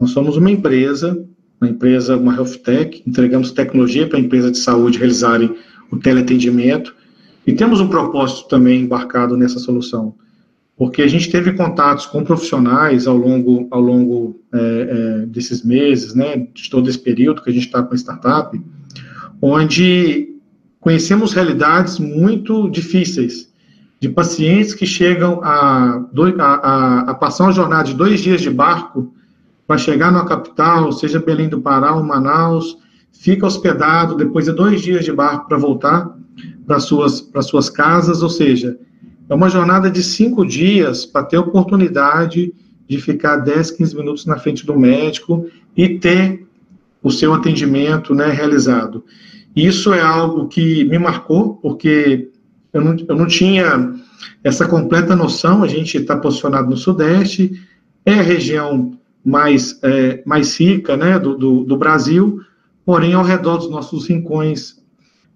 Nós 0.00 0.12
somos 0.12 0.38
uma 0.38 0.50
empresa, 0.50 1.22
uma 1.60 1.68
empresa, 1.68 2.16
uma 2.16 2.34
health 2.34 2.56
tech, 2.64 3.02
entregamos 3.06 3.50
tecnologia 3.50 4.08
para 4.08 4.18
empresas 4.18 4.52
de 4.52 4.58
saúde 4.58 4.96
realizarem 4.96 5.54
o 5.92 5.98
teleatendimento 5.98 6.96
e 7.46 7.52
temos 7.52 7.78
um 7.78 7.88
propósito 7.88 8.48
também 8.48 8.80
embarcado 8.80 9.36
nessa 9.36 9.58
solução 9.58 10.14
porque 10.76 11.00
a 11.00 11.08
gente 11.08 11.30
teve 11.30 11.54
contatos 11.54 12.04
com 12.04 12.22
profissionais 12.22 13.06
ao 13.06 13.16
longo, 13.16 13.66
ao 13.70 13.80
longo 13.80 14.38
é, 14.52 14.58
é, 15.22 15.26
desses 15.26 15.64
meses, 15.64 16.14
né, 16.14 16.36
de 16.36 16.68
todo 16.68 16.88
esse 16.88 16.98
período 16.98 17.42
que 17.42 17.48
a 17.48 17.52
gente 17.52 17.66
está 17.66 17.82
com 17.82 17.94
a 17.94 17.96
startup, 17.96 18.60
onde 19.40 20.36
conhecemos 20.78 21.32
realidades 21.32 21.98
muito 21.98 22.68
difíceis 22.68 23.50
de 23.98 24.10
pacientes 24.10 24.74
que 24.74 24.84
chegam 24.84 25.40
a, 25.42 26.04
a, 26.38 27.10
a, 27.10 27.14
passar 27.14 27.44
uma 27.44 27.52
jornada 27.52 27.84
de 27.84 27.94
dois 27.94 28.20
dias 28.20 28.42
de 28.42 28.50
barco 28.50 29.14
para 29.66 29.78
chegar 29.78 30.12
na 30.12 30.26
capital, 30.26 30.92
seja 30.92 31.18
Belém 31.18 31.48
do 31.48 31.60
Pará 31.60 31.94
ou 31.94 32.04
Manaus, 32.04 32.76
fica 33.12 33.46
hospedado 33.46 34.14
depois 34.14 34.44
de 34.44 34.52
dois 34.52 34.82
dias 34.82 35.04
de 35.04 35.12
barco 35.12 35.48
para 35.48 35.56
voltar 35.56 36.14
para 36.66 36.78
suas 36.78 37.20
para 37.20 37.40
suas 37.40 37.70
casas, 37.70 38.22
ou 38.22 38.28
seja, 38.28 38.78
é 39.28 39.34
uma 39.34 39.48
jornada 39.48 39.90
de 39.90 40.02
cinco 40.02 40.44
dias 40.46 41.04
para 41.04 41.24
ter 41.24 41.36
a 41.36 41.40
oportunidade 41.40 42.52
de 42.88 43.00
ficar 43.00 43.38
10, 43.38 43.72
15 43.72 43.96
minutos 43.96 44.26
na 44.26 44.38
frente 44.38 44.64
do 44.64 44.78
médico 44.78 45.46
e 45.76 45.98
ter 45.98 46.46
o 47.02 47.10
seu 47.10 47.34
atendimento 47.34 48.14
né, 48.14 48.28
realizado. 48.28 49.04
Isso 49.54 49.92
é 49.92 50.00
algo 50.00 50.48
que 50.48 50.84
me 50.84 50.98
marcou, 50.98 51.54
porque 51.54 52.28
eu 52.72 52.80
não, 52.80 52.96
eu 53.08 53.16
não 53.16 53.26
tinha 53.26 53.94
essa 54.44 54.68
completa 54.68 55.16
noção. 55.16 55.62
A 55.62 55.68
gente 55.68 55.96
está 55.96 56.16
posicionado 56.16 56.68
no 56.68 56.76
Sudeste, 56.76 57.60
é 58.04 58.14
a 58.14 58.22
região 58.22 58.98
mais, 59.24 59.78
é, 59.82 60.22
mais 60.24 60.58
rica 60.60 60.96
né, 60.96 61.18
do, 61.18 61.36
do, 61.36 61.64
do, 61.64 61.76
Brasil, 61.76 62.40
porém, 62.84 63.14
ao 63.14 63.24
redor 63.24 63.56
dos 63.56 63.70
nossos 63.70 64.06
rincões 64.06 64.76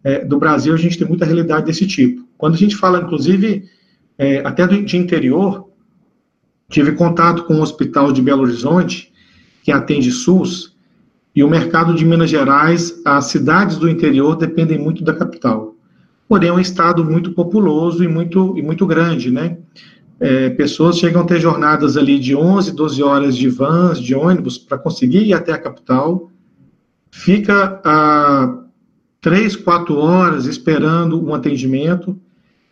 é, 0.04 0.24
do 0.24 0.38
Brasil, 0.38 0.72
a 0.72 0.76
gente 0.76 0.96
tem 0.96 1.08
muita 1.08 1.24
realidade 1.24 1.66
desse 1.66 1.86
tipo. 1.86 2.24
Quando 2.38 2.54
a 2.54 2.58
gente 2.58 2.76
fala, 2.76 3.00
inclusive, 3.00 3.64
é, 4.20 4.46
até 4.46 4.66
de 4.66 4.98
interior, 4.98 5.70
tive 6.68 6.92
contato 6.92 7.44
com 7.44 7.54
o 7.54 7.62
hospital 7.62 8.12
de 8.12 8.20
Belo 8.20 8.42
Horizonte, 8.42 9.10
que 9.62 9.72
atende 9.72 10.12
SUS, 10.12 10.76
e 11.34 11.42
o 11.42 11.48
mercado 11.48 11.94
de 11.94 12.04
Minas 12.04 12.28
Gerais, 12.28 13.00
as 13.02 13.24
cidades 13.26 13.78
do 13.78 13.88
interior 13.88 14.36
dependem 14.36 14.78
muito 14.78 15.02
da 15.02 15.14
capital. 15.14 15.74
Porém, 16.28 16.50
é 16.50 16.52
um 16.52 16.60
estado 16.60 17.02
muito 17.02 17.32
populoso 17.32 18.04
e 18.04 18.08
muito, 18.08 18.58
e 18.58 18.62
muito 18.62 18.86
grande, 18.86 19.30
né? 19.30 19.56
É, 20.20 20.50
pessoas 20.50 20.98
chegam 20.98 21.22
a 21.22 21.24
ter 21.24 21.40
jornadas 21.40 21.96
ali 21.96 22.18
de 22.18 22.36
11, 22.36 22.72
12 22.72 23.02
horas 23.02 23.34
de 23.34 23.48
vans, 23.48 23.98
de 23.98 24.14
ônibus, 24.14 24.58
para 24.58 24.76
conseguir 24.76 25.22
ir 25.24 25.32
até 25.32 25.52
a 25.52 25.58
capital, 25.58 26.30
fica 27.10 27.80
a 27.82 28.64
3, 29.22 29.56
4 29.56 29.96
horas 29.96 30.44
esperando 30.44 31.26
um 31.26 31.34
atendimento, 31.34 32.20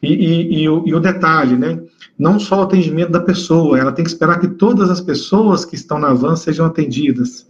e, 0.03 0.13
e, 0.13 0.63
e, 0.63 0.69
o, 0.69 0.85
e, 0.87 0.95
o, 0.95 1.01
detalhe, 1.01 1.57
né? 1.57 1.81
Não 2.19 2.39
só 2.39 2.61
o 2.61 2.63
atendimento 2.63 3.11
da 3.11 3.21
pessoa, 3.21 3.79
ela 3.79 3.93
tem 3.93 4.05
que 4.05 4.11
esperar 4.11 4.39
que 4.39 4.49
todas 4.49 4.91
as 4.91 5.01
pessoas 5.01 5.65
que 5.65 5.75
estão 5.75 5.99
na 5.99 6.13
van 6.13 6.37
sejam 6.37 6.67
atendidas. 6.67 7.49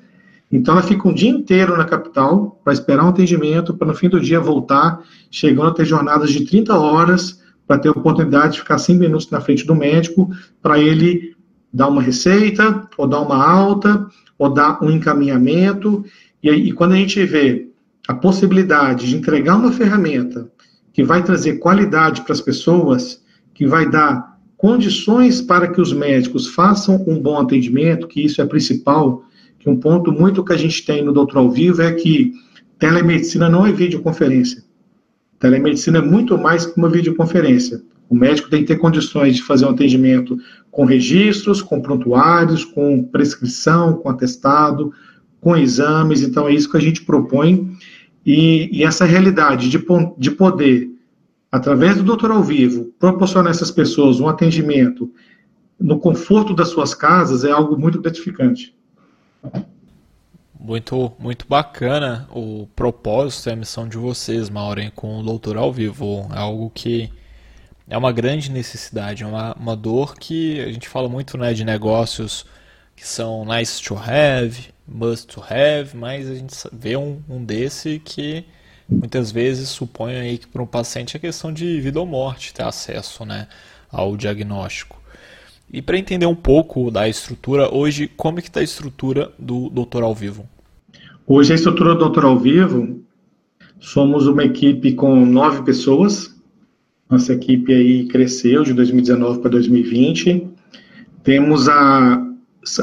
Então, 0.50 0.74
ela 0.74 0.82
fica 0.82 1.06
um 1.06 1.12
dia 1.12 1.28
inteiro 1.28 1.76
na 1.76 1.84
capital 1.84 2.58
para 2.64 2.72
esperar 2.72 3.04
um 3.04 3.08
atendimento, 3.08 3.74
para 3.74 3.88
no 3.88 3.94
fim 3.94 4.08
do 4.08 4.18
dia 4.18 4.40
voltar, 4.40 5.02
chegando 5.30 5.68
a 5.68 5.74
ter 5.74 5.84
jornadas 5.84 6.30
de 6.30 6.44
30 6.46 6.74
horas, 6.74 7.42
para 7.66 7.78
ter 7.78 7.88
a 7.88 7.92
oportunidade 7.92 8.54
de 8.54 8.60
ficar 8.60 8.78
5 8.78 8.98
minutos 8.98 9.30
na 9.30 9.42
frente 9.42 9.66
do 9.66 9.74
médico, 9.74 10.30
para 10.62 10.78
ele 10.78 11.36
dar 11.70 11.88
uma 11.88 12.00
receita, 12.00 12.88
ou 12.96 13.06
dar 13.06 13.20
uma 13.20 13.36
alta, 13.36 14.06
ou 14.38 14.48
dar 14.48 14.82
um 14.82 14.90
encaminhamento. 14.90 16.02
E, 16.42 16.50
e 16.50 16.72
quando 16.72 16.92
a 16.92 16.96
gente 16.96 17.22
vê 17.26 17.68
a 18.06 18.14
possibilidade 18.14 19.06
de 19.06 19.16
entregar 19.16 19.56
uma 19.56 19.70
ferramenta 19.70 20.50
que 20.92 21.04
vai 21.04 21.22
trazer 21.22 21.54
qualidade 21.58 22.22
para 22.22 22.32
as 22.32 22.40
pessoas, 22.40 23.22
que 23.54 23.66
vai 23.66 23.88
dar 23.88 24.38
condições 24.56 25.40
para 25.40 25.68
que 25.68 25.80
os 25.80 25.92
médicos 25.92 26.48
façam 26.48 27.04
um 27.06 27.20
bom 27.20 27.38
atendimento, 27.38 28.08
que 28.08 28.24
isso 28.24 28.42
é 28.42 28.46
principal, 28.46 29.24
que 29.58 29.70
um 29.70 29.76
ponto 29.76 30.12
muito 30.12 30.44
que 30.44 30.52
a 30.52 30.56
gente 30.56 30.84
tem 30.84 31.04
no 31.04 31.12
Doutor 31.12 31.38
ao 31.38 31.50
Vivo 31.50 31.82
é 31.82 31.92
que 31.92 32.32
telemedicina 32.78 33.48
não 33.48 33.66
é 33.66 33.72
videoconferência. 33.72 34.64
Telemedicina 35.38 35.98
é 35.98 36.02
muito 36.02 36.36
mais 36.36 36.66
que 36.66 36.76
uma 36.76 36.88
videoconferência. 36.88 37.82
O 38.08 38.14
médico 38.14 38.48
tem 38.48 38.62
que 38.62 38.68
ter 38.68 38.78
condições 38.78 39.36
de 39.36 39.42
fazer 39.42 39.66
um 39.66 39.70
atendimento 39.70 40.36
com 40.70 40.84
registros, 40.84 41.60
com 41.60 41.80
prontuários, 41.80 42.64
com 42.64 43.04
prescrição, 43.04 43.94
com 43.94 44.08
atestado, 44.08 44.92
com 45.40 45.56
exames. 45.56 46.22
Então, 46.22 46.48
é 46.48 46.54
isso 46.54 46.70
que 46.70 46.76
a 46.76 46.80
gente 46.80 47.04
propõe 47.04 47.70
e, 48.30 48.68
e 48.70 48.84
essa 48.84 49.06
realidade 49.06 49.70
de, 49.70 49.82
de 50.18 50.30
poder, 50.30 50.90
através 51.50 51.96
do 51.96 52.02
doutor 52.02 52.30
ao 52.30 52.42
vivo, 52.42 52.92
proporcionar 52.98 53.46
a 53.46 53.50
essas 53.50 53.70
pessoas 53.70 54.20
um 54.20 54.28
atendimento 54.28 55.10
no 55.80 55.98
conforto 55.98 56.52
das 56.52 56.68
suas 56.68 56.92
casas 56.92 57.42
é 57.42 57.50
algo 57.50 57.78
muito 57.78 58.02
gratificante. 58.02 58.76
Muito, 60.60 61.10
muito 61.18 61.46
bacana 61.48 62.28
o 62.30 62.68
propósito 62.76 63.48
e 63.48 63.52
a 63.52 63.56
missão 63.56 63.88
de 63.88 63.96
vocês, 63.96 64.50
Maureen, 64.50 64.92
com 64.94 65.20
o 65.20 65.22
Doutor 65.22 65.56
ao 65.56 65.72
Vivo. 65.72 66.28
É 66.30 66.38
algo 66.38 66.70
que 66.74 67.10
é 67.88 67.96
uma 67.96 68.12
grande 68.12 68.50
necessidade, 68.50 69.22
é 69.22 69.26
uma, 69.26 69.54
uma 69.54 69.74
dor 69.74 70.16
que 70.16 70.60
a 70.60 70.70
gente 70.70 70.86
fala 70.86 71.08
muito 71.08 71.38
né, 71.38 71.54
de 71.54 71.64
negócios 71.64 72.44
que 72.98 73.06
são 73.06 73.44
nice 73.44 73.80
to 73.80 73.94
have, 73.94 74.58
must 74.86 75.28
to 75.28 75.40
have, 75.40 75.96
mas 75.96 76.28
a 76.28 76.34
gente 76.34 76.54
vê 76.72 76.96
um, 76.96 77.20
um 77.28 77.44
desse 77.44 78.02
que 78.04 78.44
muitas 78.88 79.30
vezes 79.30 79.68
supõe 79.68 80.14
aí 80.16 80.38
que 80.38 80.48
para 80.48 80.62
um 80.62 80.66
paciente 80.66 81.16
é 81.16 81.20
questão 81.20 81.52
de 81.52 81.80
vida 81.80 82.00
ou 82.00 82.06
morte 82.06 82.52
ter 82.52 82.64
acesso 82.64 83.24
né, 83.24 83.46
ao 83.90 84.16
diagnóstico. 84.16 85.00
E 85.72 85.80
para 85.80 85.96
entender 85.98 86.26
um 86.26 86.34
pouco 86.34 86.90
da 86.90 87.08
estrutura, 87.08 87.72
hoje, 87.72 88.08
como 88.08 88.40
é 88.40 88.42
que 88.42 88.48
está 88.48 88.60
a 88.60 88.64
estrutura 88.64 89.30
do 89.38 89.68
Doutor 89.68 90.02
ao 90.02 90.14
Vivo? 90.14 90.48
Hoje 91.26 91.52
a 91.52 91.56
estrutura 91.56 91.92
do 91.92 92.00
Doutor 92.00 92.24
ao 92.24 92.38
Vivo, 92.38 93.00
somos 93.78 94.26
uma 94.26 94.42
equipe 94.42 94.94
com 94.94 95.24
nove 95.24 95.62
pessoas. 95.62 96.34
Nossa 97.08 97.32
equipe 97.32 97.72
aí 97.72 98.08
cresceu 98.08 98.64
de 98.64 98.72
2019 98.72 99.40
para 99.40 99.50
2020. 99.50 100.48
Temos 101.22 101.68
a 101.68 102.27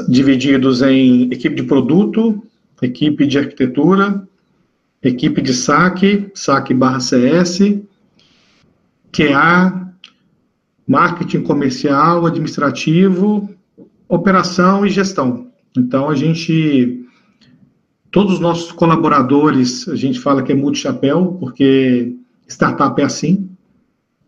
divididos 0.08 0.82
em 0.82 1.24
equipe 1.24 1.54
de 1.54 1.62
produto, 1.62 2.42
equipe 2.82 3.26
de 3.26 3.38
arquitetura, 3.38 4.26
equipe 5.02 5.40
de 5.40 5.54
saque, 5.54 6.30
saque 6.34 6.74
barra 6.74 7.00
CS, 7.00 7.58
QA, 9.12 9.92
marketing 10.86 11.42
comercial, 11.42 12.26
administrativo, 12.26 13.48
operação 14.08 14.86
e 14.86 14.90
gestão. 14.90 15.48
Então, 15.76 16.08
a 16.08 16.14
gente, 16.14 17.04
todos 18.10 18.34
os 18.34 18.40
nossos 18.40 18.72
colaboradores, 18.72 19.88
a 19.88 19.96
gente 19.96 20.20
fala 20.20 20.42
que 20.42 20.52
é 20.52 20.54
multi-chapéu, 20.54 21.36
porque 21.40 22.14
startup 22.48 23.00
é 23.00 23.04
assim. 23.04 23.48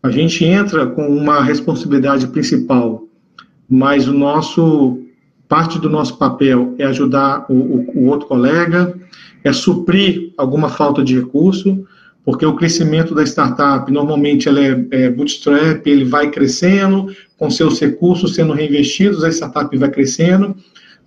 A 0.01 0.09
gente 0.09 0.45
entra 0.45 0.87
com 0.87 1.07
uma 1.07 1.43
responsabilidade 1.43 2.27
principal, 2.27 3.07
mas 3.69 4.07
o 4.07 4.13
nosso, 4.13 4.99
parte 5.49 5.79
do 5.79 5.89
nosso 5.89 6.17
papel 6.17 6.75
é 6.77 6.85
ajudar 6.85 7.47
o, 7.49 7.53
o, 7.53 7.91
o 7.95 8.05
outro 8.05 8.27
colega, 8.27 8.95
é 9.43 9.51
suprir 9.51 10.31
alguma 10.37 10.69
falta 10.69 11.03
de 11.03 11.15
recurso, 11.15 11.85
porque 12.23 12.45
o 12.45 12.55
crescimento 12.55 13.15
da 13.15 13.23
startup, 13.23 13.91
normalmente, 13.91 14.47
ela 14.47 14.59
é, 14.59 14.85
é 14.91 15.09
bootstrap, 15.09 15.85
ele 15.87 16.05
vai 16.05 16.29
crescendo, 16.29 17.07
com 17.35 17.49
seus 17.49 17.79
recursos 17.79 18.35
sendo 18.35 18.53
reinvestidos, 18.53 19.23
a 19.23 19.29
startup 19.29 19.75
vai 19.75 19.89
crescendo, 19.89 20.55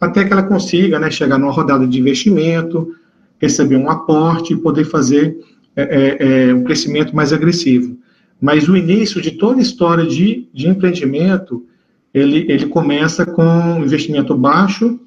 até 0.01 0.25
que 0.25 0.33
ela 0.33 0.43
consiga 0.43 0.99
né, 0.99 1.09
chegar 1.11 1.39
numa 1.39 1.53
rodada 1.53 1.87
de 1.87 2.01
investimento, 2.01 2.97
receber 3.41 3.77
um 3.77 3.89
aporte 3.89 4.53
e 4.53 4.57
poder 4.57 4.85
fazer 4.85 5.37
é, 5.77 5.83
é, 5.83 6.49
é, 6.49 6.55
um 6.55 6.65
crescimento 6.65 7.15
mais 7.15 7.33
agressivo. 7.33 7.97
Mas 8.41 8.69
o 8.69 8.77
início 8.77 9.23
de 9.23 9.33
toda 9.33 9.61
a 9.61 9.63
história 9.63 10.05
de, 10.05 10.49
de 10.53 10.67
empreendimento, 10.67 11.65
ele, 12.13 12.47
ele 12.49 12.67
começa 12.67 13.25
com 13.25 13.43
um 13.43 13.85
investimento 13.85 14.37
baixo 14.37 15.01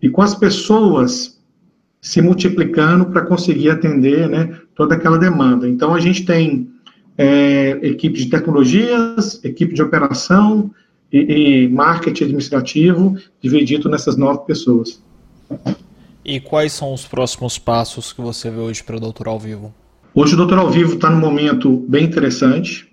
e 0.00 0.08
com 0.08 0.22
as 0.22 0.34
pessoas 0.34 1.40
se 2.00 2.22
multiplicando 2.22 3.06
para 3.06 3.22
conseguir 3.22 3.70
atender 3.70 4.28
né, 4.28 4.58
toda 4.74 4.94
aquela 4.94 5.18
demanda. 5.18 5.68
Então, 5.68 5.94
a 5.94 6.00
gente 6.00 6.24
tem 6.24 6.70
é, 7.16 7.78
equipe 7.82 8.18
de 8.18 8.30
tecnologias, 8.30 9.42
equipe 9.44 9.74
de 9.74 9.82
operação 9.82 10.70
e, 11.12 11.18
e 11.64 11.68
marketing 11.68 12.24
administrativo 12.24 13.16
dividido 13.42 13.88
nessas 13.88 14.16
nove 14.16 14.40
pessoas. 14.46 15.02
E 16.24 16.40
quais 16.40 16.72
são 16.72 16.94
os 16.94 17.06
próximos 17.06 17.58
passos 17.58 18.12
que 18.12 18.20
você 18.20 18.50
vê 18.50 18.60
hoje 18.60 18.82
para 18.82 18.96
o 18.96 19.00
Doutor 19.00 19.28
ao 19.28 19.38
Vivo? 19.38 19.74
Hoje 20.14 20.34
o 20.34 20.36
Doutor 20.36 20.58
ao 20.58 20.70
Vivo 20.70 20.94
está 20.94 21.10
num 21.10 21.18
momento 21.18 21.84
bem 21.88 22.04
interessante. 22.04 22.88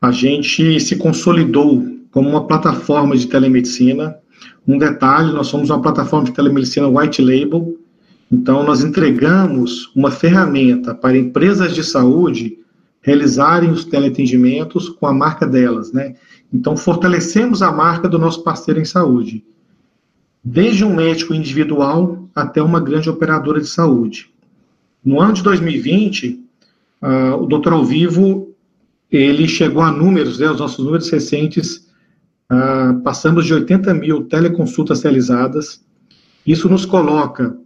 A 0.00 0.10
gente 0.12 0.78
se 0.78 0.96
consolidou 0.96 1.95
como 2.16 2.30
uma 2.30 2.46
plataforma 2.46 3.14
de 3.14 3.26
telemedicina. 3.26 4.16
Um 4.66 4.78
detalhe, 4.78 5.34
nós 5.34 5.48
somos 5.48 5.68
uma 5.68 5.82
plataforma 5.82 6.24
de 6.24 6.32
telemedicina 6.32 6.88
white 6.88 7.20
label, 7.20 7.76
então, 8.32 8.64
nós 8.64 8.82
entregamos 8.82 9.92
uma 9.94 10.10
ferramenta 10.10 10.94
para 10.94 11.18
empresas 11.18 11.74
de 11.74 11.84
saúde 11.84 12.58
realizarem 13.02 13.70
os 13.70 13.84
teleatendimentos 13.84 14.88
com 14.88 15.06
a 15.06 15.12
marca 15.12 15.46
delas, 15.46 15.92
né? 15.92 16.14
Então, 16.50 16.74
fortalecemos 16.74 17.60
a 17.60 17.70
marca 17.70 18.08
do 18.08 18.18
nosso 18.18 18.42
parceiro 18.42 18.80
em 18.80 18.86
saúde, 18.86 19.44
desde 20.42 20.86
um 20.86 20.94
médico 20.94 21.34
individual 21.34 22.26
até 22.34 22.62
uma 22.62 22.80
grande 22.80 23.10
operadora 23.10 23.60
de 23.60 23.68
saúde. 23.68 24.30
No 25.04 25.20
ano 25.20 25.34
de 25.34 25.42
2020, 25.42 26.42
uh, 27.02 27.42
o 27.42 27.46
Doutor 27.46 27.74
ao 27.74 27.84
Vivo, 27.84 28.54
ele 29.12 29.46
chegou 29.46 29.82
a 29.82 29.92
números, 29.92 30.38
né, 30.38 30.50
os 30.50 30.58
nossos 30.58 30.82
números 30.82 31.10
recentes, 31.10 31.85
uh, 32.50 33.00
passamos 33.02 33.44
de 33.44 33.54
80 33.54 33.94
mil 33.94 34.24
teleconsultas 34.24 35.02
realizadas. 35.02 35.84
Isso 36.46 36.68
nos 36.68 36.84
coloca 36.84 37.56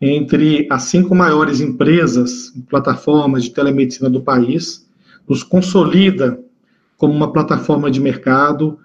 entre 0.00 0.66
as 0.70 0.84
cinco 0.84 1.14
maiores 1.14 1.60
empresas, 1.60 2.52
plataformas 2.68 3.44
de 3.44 3.50
telemedicina 3.50 4.08
do 4.08 4.22
país, 4.22 4.88
nos 5.28 5.42
consolida 5.42 6.40
como 6.96 7.12
uma 7.12 7.32
plataforma 7.32 7.90
de 7.90 8.00
mercado 8.00 8.78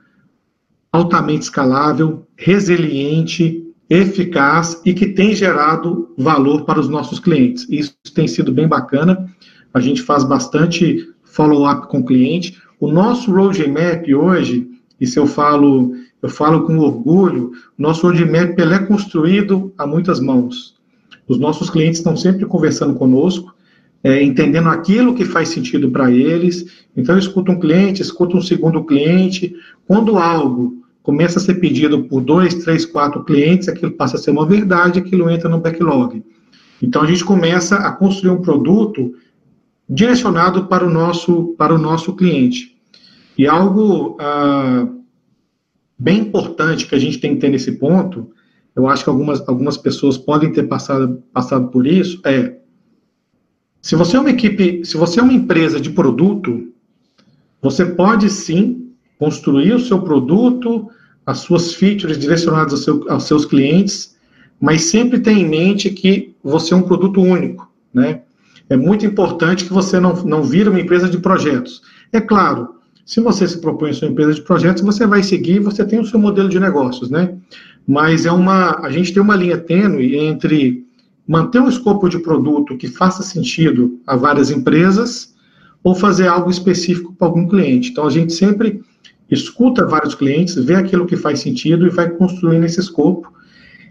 altamente 0.91 1.43
escalável, 1.43 2.25
resiliente, 2.37 3.65
eficaz 3.89 4.81
e 4.85 4.93
que 4.93 5.07
tem 5.07 5.35
gerado 5.35 6.13
valor 6.17 6.63
para 6.63 6.79
os 6.79 6.87
nossos 6.87 7.19
clientes. 7.19 7.67
Isso 7.69 7.93
tem 8.13 8.27
sido 8.27 8.51
bem 8.51 8.67
bacana. 8.67 9.29
A 9.73 9.79
gente 9.79 10.01
faz 10.01 10.23
bastante 10.23 11.05
follow-up 11.23 11.87
com 11.87 11.99
o 11.99 12.05
cliente. 12.05 12.57
O 12.79 12.89
nosso 12.89 13.31
roadmap 13.31 14.07
hoje, 14.13 14.69
se 15.05 15.19
eu 15.19 15.27
falo, 15.27 15.93
eu 16.21 16.29
falo 16.29 16.63
com 16.63 16.77
orgulho, 16.79 17.51
nosso 17.77 18.07
roadmap 18.07 18.57
é 18.59 18.79
construído 18.79 19.73
a 19.77 19.85
muitas 19.85 20.19
mãos. 20.19 20.75
Os 21.27 21.39
nossos 21.39 21.69
clientes 21.69 21.99
estão 21.99 22.15
sempre 22.15 22.45
conversando 22.45 22.93
conosco, 22.93 23.53
é, 24.03 24.21
entendendo 24.21 24.69
aquilo 24.69 25.15
que 25.15 25.25
faz 25.25 25.49
sentido 25.49 25.89
para 25.89 26.11
eles. 26.11 26.85
Então, 26.95 27.15
eu 27.15 27.19
escuto 27.19 27.51
um 27.51 27.59
cliente, 27.59 28.01
escuto 28.01 28.37
um 28.37 28.41
segundo 28.41 28.83
cliente. 28.83 29.55
Quando 29.87 30.17
algo 30.17 30.83
começa 31.01 31.39
a 31.39 31.41
ser 31.41 31.55
pedido 31.55 32.03
por 32.03 32.21
dois, 32.21 32.53
três, 32.55 32.85
quatro 32.85 33.23
clientes, 33.23 33.67
aquilo 33.67 33.91
passa 33.91 34.15
a 34.17 34.19
ser 34.19 34.31
uma 34.31 34.45
verdade, 34.45 34.99
aquilo 34.99 35.29
entra 35.29 35.49
no 35.49 35.59
backlog. 35.59 36.23
Então, 36.81 37.01
a 37.01 37.07
gente 37.07 37.25
começa 37.25 37.77
a 37.77 37.91
construir 37.91 38.31
um 38.31 38.41
produto 38.41 39.15
direcionado 39.89 40.65
para 40.65 40.85
o 40.85 40.89
nosso, 40.89 41.55
para 41.57 41.73
o 41.73 41.77
nosso 41.77 42.15
cliente. 42.15 42.74
E 43.37 43.47
algo 43.47 44.17
ah, 44.19 44.87
bem 45.97 46.19
importante 46.19 46.87
que 46.87 46.95
a 46.95 46.99
gente 46.99 47.19
tem 47.19 47.35
que 47.35 47.41
ter 47.41 47.49
nesse 47.49 47.73
ponto 47.73 48.33
eu 48.75 48.87
acho 48.87 49.03
que 49.03 49.09
algumas, 49.09 49.47
algumas 49.47 49.77
pessoas 49.77 50.17
podem 50.17 50.51
ter 50.51 50.63
passado, 50.63 51.23
passado 51.31 51.69
por 51.69 51.87
isso, 51.87 52.19
é 52.25 52.57
se 53.81 53.95
você 53.95 54.17
é 54.17 54.19
uma 54.19 54.31
equipe, 54.31 54.83
se 54.83 54.97
você 54.97 55.19
é 55.19 55.23
uma 55.23 55.31
empresa 55.33 55.79
de 55.79 55.91
produto, 55.91 56.73
você 57.61 57.85
pode 57.85 58.29
sim 58.29 58.91
construir 59.17 59.73
o 59.73 59.79
seu 59.79 60.01
produto, 60.01 60.89
as 61.25 61.39
suas 61.39 61.73
features 61.73 62.17
direcionadas 62.17 62.73
ao 62.73 62.79
seu, 62.79 63.09
aos 63.09 63.23
seus 63.23 63.45
clientes, 63.45 64.17
mas 64.59 64.85
sempre 64.85 65.19
tenha 65.19 65.39
em 65.39 65.47
mente 65.47 65.89
que 65.91 66.35
você 66.43 66.73
é 66.73 66.77
um 66.77 66.81
produto 66.81 67.21
único, 67.21 67.71
né? 67.93 68.21
É 68.67 68.75
muito 68.75 69.05
importante 69.05 69.63
que 69.63 69.73
você 69.73 69.99
não, 69.99 70.13
não 70.23 70.43
vira 70.43 70.71
uma 70.71 70.79
empresa 70.79 71.07
de 71.07 71.19
projetos. 71.19 71.83
É 72.11 72.19
claro, 72.19 72.74
se 73.05 73.21
você 73.21 73.47
se 73.47 73.59
propõe 73.59 73.91
a 73.91 73.93
sua 73.93 74.07
empresa 74.07 74.33
de 74.33 74.41
projetos, 74.41 74.81
você 74.81 75.05
vai 75.05 75.21
seguir, 75.21 75.59
você 75.59 75.85
tem 75.85 75.99
o 75.99 76.05
seu 76.05 76.19
modelo 76.19 76.49
de 76.49 76.59
negócios, 76.59 77.11
né? 77.11 77.35
Mas 77.87 78.25
é 78.25 78.31
uma, 78.31 78.83
a 78.83 78.89
gente 78.89 79.13
tem 79.13 79.21
uma 79.21 79.35
linha 79.35 79.59
tênue 79.59 80.17
entre 80.17 80.83
manter 81.27 81.59
um 81.59 81.69
escopo 81.69 82.09
de 82.09 82.17
produto 82.17 82.75
que 82.75 82.87
faça 82.87 83.21
sentido 83.21 83.99
a 84.07 84.15
várias 84.15 84.49
empresas 84.49 85.35
ou 85.83 85.93
fazer 85.93 86.27
algo 86.27 86.49
específico 86.49 87.13
para 87.13 87.27
algum 87.27 87.47
cliente. 87.47 87.91
Então 87.91 88.07
a 88.07 88.09
gente 88.09 88.33
sempre 88.33 88.81
escuta 89.29 89.85
vários 89.85 90.15
clientes, 90.15 90.55
vê 90.55 90.73
aquilo 90.73 91.05
que 91.05 91.15
faz 91.15 91.39
sentido 91.39 91.85
e 91.85 91.91
vai 91.91 92.09
construindo 92.09 92.63
esse 92.63 92.79
escopo. 92.79 93.31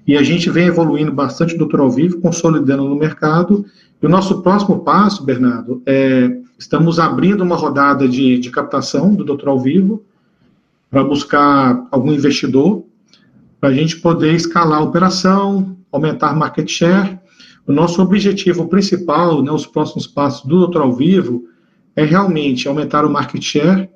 E 0.06 0.16
a 0.16 0.22
gente 0.24 0.50
vem 0.50 0.66
evoluindo 0.66 1.12
bastante 1.12 1.54
do 1.54 1.60
Doutor 1.60 1.80
ao 1.80 1.90
Vivo, 1.90 2.20
consolidando 2.20 2.84
no 2.84 2.96
mercado. 2.96 3.64
E 4.04 4.06
o 4.06 4.10
nosso 4.10 4.42
próximo 4.42 4.80
passo, 4.80 5.24
Bernardo, 5.24 5.82
é 5.86 6.36
Estamos 6.58 6.98
abrindo 6.98 7.42
uma 7.42 7.56
rodada 7.56 8.06
de, 8.06 8.38
de 8.38 8.50
captação 8.50 9.14
do 9.14 9.24
Doutor 9.24 9.48
ao 9.48 9.58
Vivo 9.58 10.04
para 10.90 11.02
buscar 11.02 11.88
algum 11.90 12.12
investidor, 12.12 12.84
para 13.58 13.70
a 13.70 13.72
gente 13.72 13.96
poder 13.96 14.34
escalar 14.34 14.80
a 14.80 14.84
operação, 14.84 15.74
aumentar 15.90 16.36
market 16.36 16.68
share. 16.70 17.18
O 17.66 17.72
nosso 17.72 18.02
objetivo 18.02 18.68
principal, 18.68 19.42
né, 19.42 19.50
os 19.50 19.66
próximos 19.66 20.06
passos 20.06 20.46
do 20.46 20.58
Doutor 20.58 20.82
ao 20.82 20.92
Vivo, 20.92 21.44
é 21.96 22.04
realmente 22.04 22.68
aumentar 22.68 23.06
o 23.06 23.10
market 23.10 23.42
share 23.42 23.88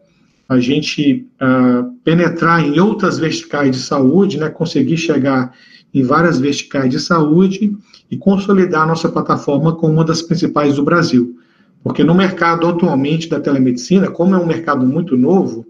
a 0.48 0.58
gente 0.58 1.28
uh, 1.42 1.92
penetrar 2.02 2.64
em 2.64 2.80
outras 2.80 3.18
verticais 3.18 3.76
de 3.76 3.82
saúde, 3.82 4.38
né, 4.38 4.48
conseguir 4.48 4.96
chegar 4.96 5.52
em 5.92 6.02
várias 6.02 6.38
verticais 6.38 6.90
de 6.90 7.00
saúde 7.00 7.76
e 8.10 8.16
consolidar 8.16 8.82
a 8.82 8.86
nossa 8.86 9.08
plataforma 9.08 9.74
como 9.74 9.94
uma 9.94 10.04
das 10.04 10.22
principais 10.22 10.76
do 10.76 10.82
Brasil. 10.82 11.38
Porque 11.82 12.04
no 12.04 12.14
mercado 12.14 12.66
atualmente 12.66 13.28
da 13.28 13.40
telemedicina, 13.40 14.10
como 14.10 14.34
é 14.34 14.38
um 14.38 14.46
mercado 14.46 14.84
muito 14.86 15.16
novo, 15.16 15.66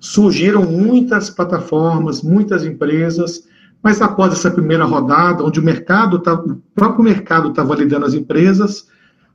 surgiram 0.00 0.64
muitas 0.64 1.30
plataformas, 1.30 2.22
muitas 2.22 2.64
empresas, 2.64 3.44
mas 3.82 4.00
após 4.00 4.32
essa 4.32 4.50
primeira 4.50 4.84
rodada, 4.84 5.44
onde 5.44 5.60
o 5.60 5.62
mercado 5.62 6.18
tá, 6.18 6.34
o 6.34 6.60
próprio 6.74 7.04
mercado 7.04 7.50
está 7.50 7.62
validando 7.62 8.06
as 8.06 8.14
empresas, 8.14 8.88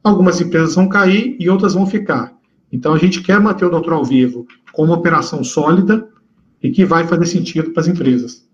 algumas 0.03 0.39
empresas 0.39 0.75
vão 0.75 0.87
cair 0.87 1.35
e 1.39 1.49
outras 1.49 1.73
vão 1.73 1.85
ficar. 1.85 2.33
Então 2.71 2.93
a 2.93 2.97
gente 2.97 3.21
quer 3.21 3.39
manter 3.39 3.65
o 3.65 3.69
Doutor 3.69 3.93
ao 3.93 4.05
Vivo 4.05 4.45
com 4.71 4.83
uma 4.83 4.95
operação 4.95 5.43
sólida 5.43 6.07
e 6.61 6.69
que 6.71 6.85
vai 6.85 7.05
fazer 7.05 7.25
sentido 7.25 7.71
para 7.71 7.81
as 7.81 7.87
empresas. 7.87 8.46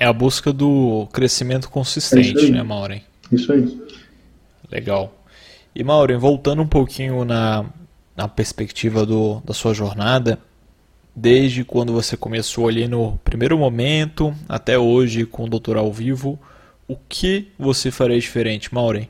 É 0.00 0.06
a 0.06 0.14
busca 0.14 0.50
do 0.50 1.06
crescimento 1.12 1.68
consistente, 1.68 2.46
é 2.46 2.50
né, 2.50 2.62
Maureen? 2.62 3.02
Isso 3.30 3.52
aí. 3.52 3.78
Legal. 4.72 5.12
E 5.74 5.84
Maureen, 5.84 6.16
voltando 6.16 6.62
um 6.62 6.66
pouquinho 6.66 7.22
na, 7.22 7.66
na 8.16 8.26
perspectiva 8.26 9.04
do, 9.04 9.42
da 9.44 9.52
sua 9.52 9.74
jornada, 9.74 10.38
desde 11.14 11.64
quando 11.64 11.92
você 11.92 12.16
começou 12.16 12.66
ali 12.66 12.88
no 12.88 13.18
primeiro 13.22 13.58
momento 13.58 14.34
até 14.48 14.78
hoje 14.78 15.26
com 15.26 15.44
o 15.44 15.48
Doutor 15.50 15.76
ao 15.76 15.92
Vivo, 15.92 16.38
o 16.88 16.96
que 16.96 17.48
você 17.58 17.90
faria 17.90 18.18
diferente, 18.18 18.72
Maureen? 18.74 19.06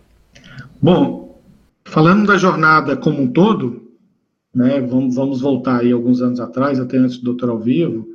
Bom, 0.82 1.40
falando 1.84 2.26
da 2.26 2.36
jornada 2.36 2.96
como 2.96 3.22
um 3.22 3.28
todo, 3.28 3.92
né, 4.52 4.80
vamos, 4.80 5.14
vamos 5.14 5.40
voltar 5.40 5.82
aí 5.82 5.92
alguns 5.92 6.20
anos 6.20 6.40
atrás, 6.40 6.80
até 6.80 6.96
antes 6.96 7.18
do 7.18 7.26
Doutor 7.26 7.50
ao 7.50 7.60
Vivo, 7.60 8.08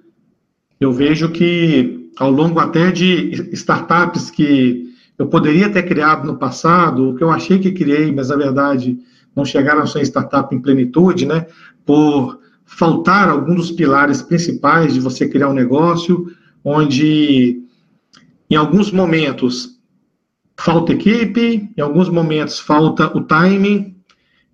eu 0.78 0.92
vejo 0.92 1.32
que 1.32 2.05
ao 2.18 2.32
longo 2.32 2.60
até 2.60 2.92
de 2.92 3.50
startups 3.54 4.30
que 4.30 4.94
eu 5.18 5.28
poderia 5.28 5.70
ter 5.70 5.84
criado 5.84 6.26
no 6.26 6.38
passado, 6.38 7.10
o 7.10 7.16
que 7.16 7.24
eu 7.24 7.32
achei 7.32 7.60
que 7.60 7.72
criei, 7.72 8.12
mas 8.12 8.30
na 8.30 8.36
verdade 8.36 8.98
não 9.36 9.46
chegaram 9.46 9.82
a 9.82 9.88
ser 9.88 10.02
startup 10.02 10.54
em 10.54 10.62
plenitude, 10.62 11.26
né, 11.26 11.48
por 11.86 12.40
faltar 12.66 13.30
algum 13.30 13.56
dos 13.56 13.72
pilares 13.72 14.22
principais 14.22 14.94
de 14.94 15.00
você 15.00 15.28
criar 15.28 15.50
um 15.50 15.54
negócio, 15.54 16.32
onde 16.64 17.62
em 18.50 18.56
alguns 18.56 18.92
momentos 18.92 19.80
falta 20.58 20.94
equipe, 20.94 21.70
em 21.76 21.82
alguns 21.82 22.10
momentos 22.10 22.60
falta 22.60 23.16
o 23.16 23.22
timing, 23.22 23.96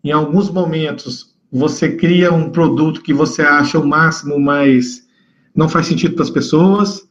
em 0.03 0.11
alguns 0.11 0.49
momentos 0.49 1.35
você 1.51 1.95
cria 1.95 2.33
um 2.33 2.49
produto 2.49 3.01
que 3.01 3.13
você 3.13 3.41
acha 3.41 3.77
o 3.77 3.87
máximo, 3.87 4.39
mas 4.39 5.05
não 5.53 5.67
faz 5.67 5.87
sentido 5.87 6.15
para 6.15 6.23
as 6.23 6.29
pessoas. 6.29 7.07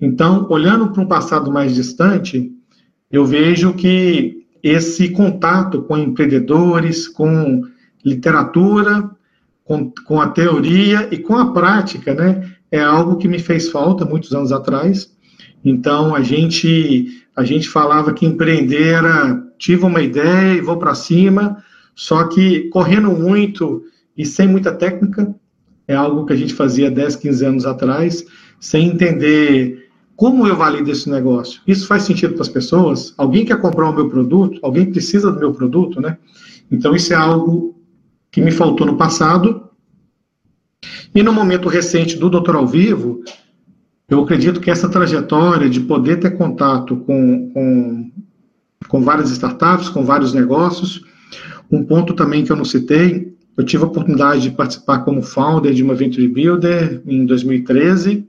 Então, 0.00 0.46
olhando 0.48 0.90
para 0.90 1.02
um 1.02 1.06
passado 1.06 1.52
mais 1.52 1.74
distante, 1.74 2.50
eu 3.10 3.24
vejo 3.26 3.74
que 3.74 4.46
esse 4.62 5.10
contato 5.10 5.82
com 5.82 5.98
empreendedores, 5.98 7.08
com 7.08 7.62
literatura, 8.04 9.10
com, 9.64 9.92
com 10.06 10.20
a 10.20 10.28
teoria 10.28 11.08
e 11.10 11.18
com 11.18 11.36
a 11.36 11.52
prática, 11.52 12.14
né, 12.14 12.50
é 12.70 12.80
algo 12.80 13.16
que 13.16 13.28
me 13.28 13.38
fez 13.38 13.68
falta 13.68 14.04
muitos 14.04 14.32
anos 14.32 14.52
atrás. 14.52 15.12
Então, 15.64 16.14
a 16.14 16.22
gente, 16.22 17.24
a 17.36 17.44
gente 17.44 17.68
falava 17.68 18.14
que 18.14 18.24
empreender 18.24 18.88
era, 18.88 19.42
tive 19.58 19.84
uma 19.84 20.00
ideia 20.00 20.54
e 20.54 20.60
vou 20.60 20.78
para 20.78 20.94
cima, 20.94 21.62
só 21.94 22.24
que 22.24 22.68
correndo 22.70 23.10
muito 23.10 23.82
e 24.16 24.24
sem 24.24 24.48
muita 24.48 24.72
técnica, 24.72 25.34
é 25.86 25.94
algo 25.94 26.24
que 26.24 26.32
a 26.32 26.36
gente 26.36 26.54
fazia 26.54 26.90
10, 26.90 27.16
15 27.16 27.44
anos 27.44 27.66
atrás, 27.66 28.24
sem 28.58 28.88
entender 28.88 29.79
como 30.20 30.46
eu 30.46 30.54
valido 30.54 30.90
esse 30.90 31.08
negócio. 31.08 31.62
Isso 31.66 31.86
faz 31.86 32.02
sentido 32.02 32.34
para 32.34 32.42
as 32.42 32.48
pessoas? 32.50 33.14
Alguém 33.16 33.42
quer 33.42 33.58
comprar 33.58 33.88
o 33.88 33.94
meu 33.94 34.06
produto? 34.06 34.60
Alguém 34.62 34.92
precisa 34.92 35.32
do 35.32 35.40
meu 35.40 35.50
produto, 35.50 35.98
né? 35.98 36.18
Então, 36.70 36.94
isso 36.94 37.14
é 37.14 37.16
algo 37.16 37.80
que 38.30 38.42
me 38.42 38.50
faltou 38.50 38.86
no 38.86 38.98
passado. 38.98 39.70
E 41.14 41.22
no 41.22 41.32
momento 41.32 41.70
recente 41.70 42.18
do 42.18 42.28
Doutor 42.28 42.54
ao 42.54 42.66
Vivo, 42.66 43.22
eu 44.10 44.20
acredito 44.20 44.60
que 44.60 44.70
essa 44.70 44.90
trajetória 44.90 45.70
de 45.70 45.80
poder 45.80 46.20
ter 46.20 46.32
contato 46.32 46.96
com, 46.96 47.50
com, 47.54 48.10
com 48.88 49.00
várias 49.00 49.30
startups, 49.30 49.88
com 49.88 50.04
vários 50.04 50.34
negócios, 50.34 51.02
um 51.72 51.82
ponto 51.82 52.12
também 52.12 52.44
que 52.44 52.52
eu 52.52 52.56
não 52.56 52.64
citei, 52.66 53.34
eu 53.56 53.64
tive 53.64 53.84
a 53.84 53.86
oportunidade 53.86 54.42
de 54.42 54.50
participar 54.50 54.98
como 54.98 55.22
founder 55.22 55.72
de 55.72 55.82
uma 55.82 55.94
Venture 55.94 56.28
Builder 56.28 57.00
em 57.06 57.24
2013. 57.24 58.28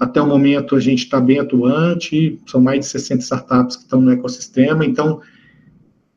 Até 0.00 0.22
o 0.22 0.26
momento 0.26 0.74
a 0.74 0.80
gente 0.80 1.04
está 1.04 1.20
bem 1.20 1.38
atuante, 1.38 2.40
são 2.46 2.62
mais 2.62 2.80
de 2.80 2.86
60 2.86 3.22
startups 3.22 3.76
que 3.76 3.82
estão 3.82 4.00
no 4.00 4.10
ecossistema, 4.10 4.86
então 4.86 5.20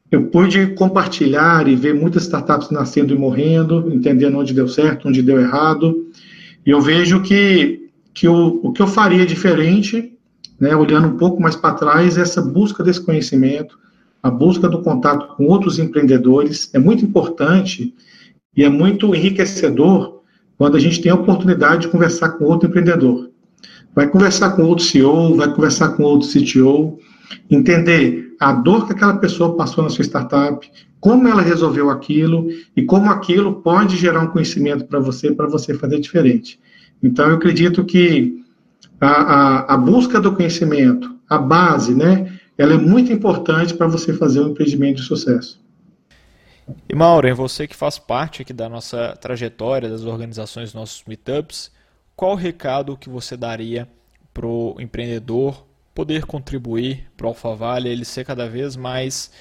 eu 0.10 0.28
pude 0.28 0.67
compartilhar 0.76 1.67
e 1.67 1.76
ver 1.76 1.93
muitas 1.93 2.24
startups 2.24 2.69
nascendo 2.69 3.13
e 3.13 3.17
morrendo, 3.17 3.91
entendendo 3.93 4.38
onde 4.38 4.54
deu 4.54 4.69
certo, 4.69 5.10
onde 5.10 5.22
deu 5.22 5.41
errado. 5.41 6.08
E 6.65 6.69
eu 6.69 6.80
vejo 6.80 7.22
que, 7.22 7.89
que 8.13 8.30
o, 8.30 8.62
o 8.63 8.72
que 8.72 8.82
eu 8.82 8.88
faria 8.88 9.26
diferente, 9.26 10.17
né, 10.58 10.74
olhando 10.74 11.10
um 11.10 11.17
pouco 11.17 11.41
mais 11.41 11.58
para 11.58 11.74
trás, 11.74 12.17
é 12.17 12.22
essa 12.22 12.41
busca 12.41 12.82
desse 12.82 13.02
conhecimento, 13.02 13.78
a 14.24 14.32
busca 14.32 14.69
do 14.69 14.82
contato 14.82 15.36
com 15.36 15.48
outros 15.48 15.80
empreendedores. 15.80 16.69
É 16.74 16.80
muito 16.80 17.04
importante 17.04 17.93
e 18.56 18.63
é 18.63 18.69
muito 18.69 19.13
enriquecedor 19.13 20.22
quando 20.58 20.78
a 20.78 20.80
gente 20.80 21.02
tem 21.02 21.12
a 21.12 21.15
oportunidade 21.15 21.82
de 21.82 21.88
conversar 21.89 22.30
com 22.30 22.45
outro 22.45 22.69
empreendedor. 22.69 23.30
Vai 23.95 24.08
conversar 24.08 24.52
com 24.52 24.63
outro 24.63 24.86
CEO, 24.86 25.36
vai 25.36 25.54
conversar 25.54 25.89
com 25.89 26.04
outro 26.04 26.28
CTO, 26.28 26.99
entender 27.49 28.36
a 28.39 28.54
dor 28.54 28.86
que 28.86 28.93
aquela 28.93 29.17
pessoa 29.17 29.56
passou 29.56 29.84
na 29.84 29.89
sua 29.89 30.04
startup, 30.04 30.69
como 30.99 31.28
ela 31.28 31.41
resolveu 31.41 31.89
aquilo 31.89 32.47
e 32.75 32.84
como 32.84 33.10
aquilo 33.10 33.62
pode 33.62 33.97
gerar 33.97 34.21
um 34.21 34.28
conhecimento 34.28 34.86
para 34.86 34.99
você, 34.99 35.32
para 35.32 35.47
você 35.47 35.73
fazer 35.73 35.99
diferente. 35.99 36.60
Então, 37.02 37.30
eu 37.30 37.36
acredito 37.36 37.84
que 37.86 38.43
a, 38.99 39.08
a, 39.08 39.73
a, 39.73 39.78
busca 39.78 40.19
do 40.19 40.36
conhecimento, 40.36 41.15
a 41.30 41.38
base, 41.38 41.95
né, 41.95 42.34
ela 42.58 42.73
é 42.73 42.78
muito 42.78 43.12
importante 43.12 43.73
para 43.73 43.88
você 43.88 44.13
fazer 44.13 44.41
um 44.41 44.49
empreendimento 44.49 44.97
de 44.97 45.04
sucesso. 45.04 45.60
E 46.88 46.93
Maureen, 46.93 47.34
você 47.34 47.65
que 47.65 47.75
faz 47.75 47.97
parte 47.97 48.41
aqui 48.41 48.54
da 48.54 48.67
nossa 48.67 49.17
trajetória, 49.19 49.89
das 49.89 50.04
organizações, 50.04 50.73
nossos 50.73 51.04
meetups, 51.08 51.71
qual 52.20 52.34
o 52.34 52.36
recado 52.36 52.98
que 52.98 53.10
você 53.10 53.38
daria 53.38 53.88
para 54.34 54.46
o 54.46 54.76
empreendedor 54.78 55.66
poder 55.96 56.26
contribuir 56.26 57.06
para 57.16 57.26
o 57.26 57.30
Alphaville, 57.30 57.88
ele 57.88 58.04
ser 58.04 58.26
cada 58.26 58.46
vez 58.46 58.76
mais 58.76 59.32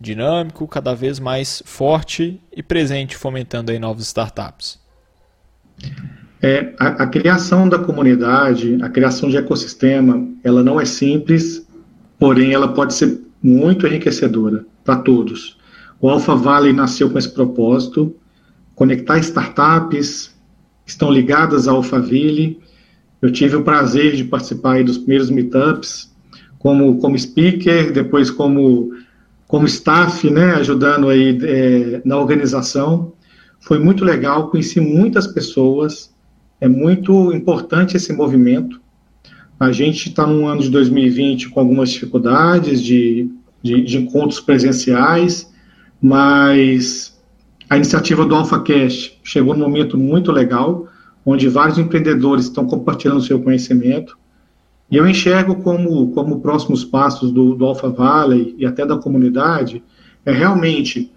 dinâmico, 0.00 0.66
cada 0.66 0.96
vez 0.96 1.20
mais 1.20 1.62
forte 1.64 2.40
e 2.52 2.60
presente, 2.60 3.16
fomentando 3.16 3.70
aí 3.70 3.78
novas 3.78 4.06
startups? 4.06 4.80
É, 6.42 6.74
a, 6.76 7.04
a, 7.04 7.06
criação 7.06 7.68
da 7.68 7.78
comunidade, 7.78 8.82
a 8.82 8.88
criação 8.88 9.30
de 9.30 9.36
ecossistema, 9.36 10.28
ela 10.42 10.60
não 10.60 10.80
é 10.80 10.84
simples, 10.84 11.64
porém 12.18 12.52
ela 12.52 12.66
pode 12.66 12.94
ser 12.94 13.16
muito 13.40 13.86
enriquecedora 13.86 14.66
para 14.84 14.96
todos. 14.96 15.56
O 16.00 16.10
Alpha 16.10 16.34
Valley 16.34 16.72
nasceu 16.72 17.08
com 17.10 17.16
esse 17.16 17.32
propósito, 17.32 18.12
conectar 18.74 19.18
startups 19.18 20.33
estão 20.86 21.10
ligadas 21.10 21.66
ao 21.66 21.76
Alphaville, 21.76 22.58
eu 23.20 23.32
tive 23.32 23.56
o 23.56 23.62
prazer 23.62 24.16
de 24.16 24.24
participar 24.24 24.84
dos 24.84 24.98
primeiros 24.98 25.30
meetups, 25.30 26.12
como, 26.58 26.98
como 26.98 27.18
speaker, 27.18 27.92
depois 27.92 28.30
como, 28.30 28.92
como 29.46 29.66
staff, 29.66 30.28
né, 30.28 30.54
ajudando 30.56 31.08
aí 31.08 31.38
é, 31.42 32.02
na 32.04 32.18
organização. 32.18 33.12
Foi 33.60 33.78
muito 33.78 34.04
legal, 34.04 34.50
conheci 34.50 34.78
muitas 34.80 35.26
pessoas, 35.26 36.14
é 36.60 36.68
muito 36.68 37.32
importante 37.32 37.96
esse 37.96 38.12
movimento. 38.12 38.78
A 39.58 39.72
gente 39.72 40.08
está 40.08 40.26
num 40.26 40.46
ano 40.46 40.60
de 40.60 40.68
2020 40.68 41.48
com 41.48 41.60
algumas 41.60 41.90
dificuldades 41.90 42.82
de, 42.82 43.30
de, 43.62 43.82
de 43.82 43.96
encontros 43.96 44.40
presenciais, 44.40 45.50
mas 46.02 47.13
a 47.74 47.76
iniciativa 47.76 48.24
do 48.24 48.36
AlphaCast 48.36 49.18
chegou 49.24 49.52
num 49.52 49.64
momento 49.64 49.98
muito 49.98 50.30
legal 50.30 50.86
onde 51.26 51.48
vários 51.48 51.76
empreendedores 51.76 52.44
estão 52.44 52.64
compartilhando 52.68 53.20
seu 53.20 53.42
conhecimento. 53.42 54.16
E 54.88 54.96
eu 54.96 55.04
enxergo 55.08 55.56
como, 55.56 56.12
como 56.12 56.40
próximos 56.40 56.84
passos 56.84 57.32
do, 57.32 57.56
do 57.56 57.64
Alpha 57.64 57.88
Valley 57.88 58.54
e 58.56 58.64
até 58.64 58.86
da 58.86 58.96
comunidade 58.96 59.82
é 60.24 60.30
realmente 60.30 61.10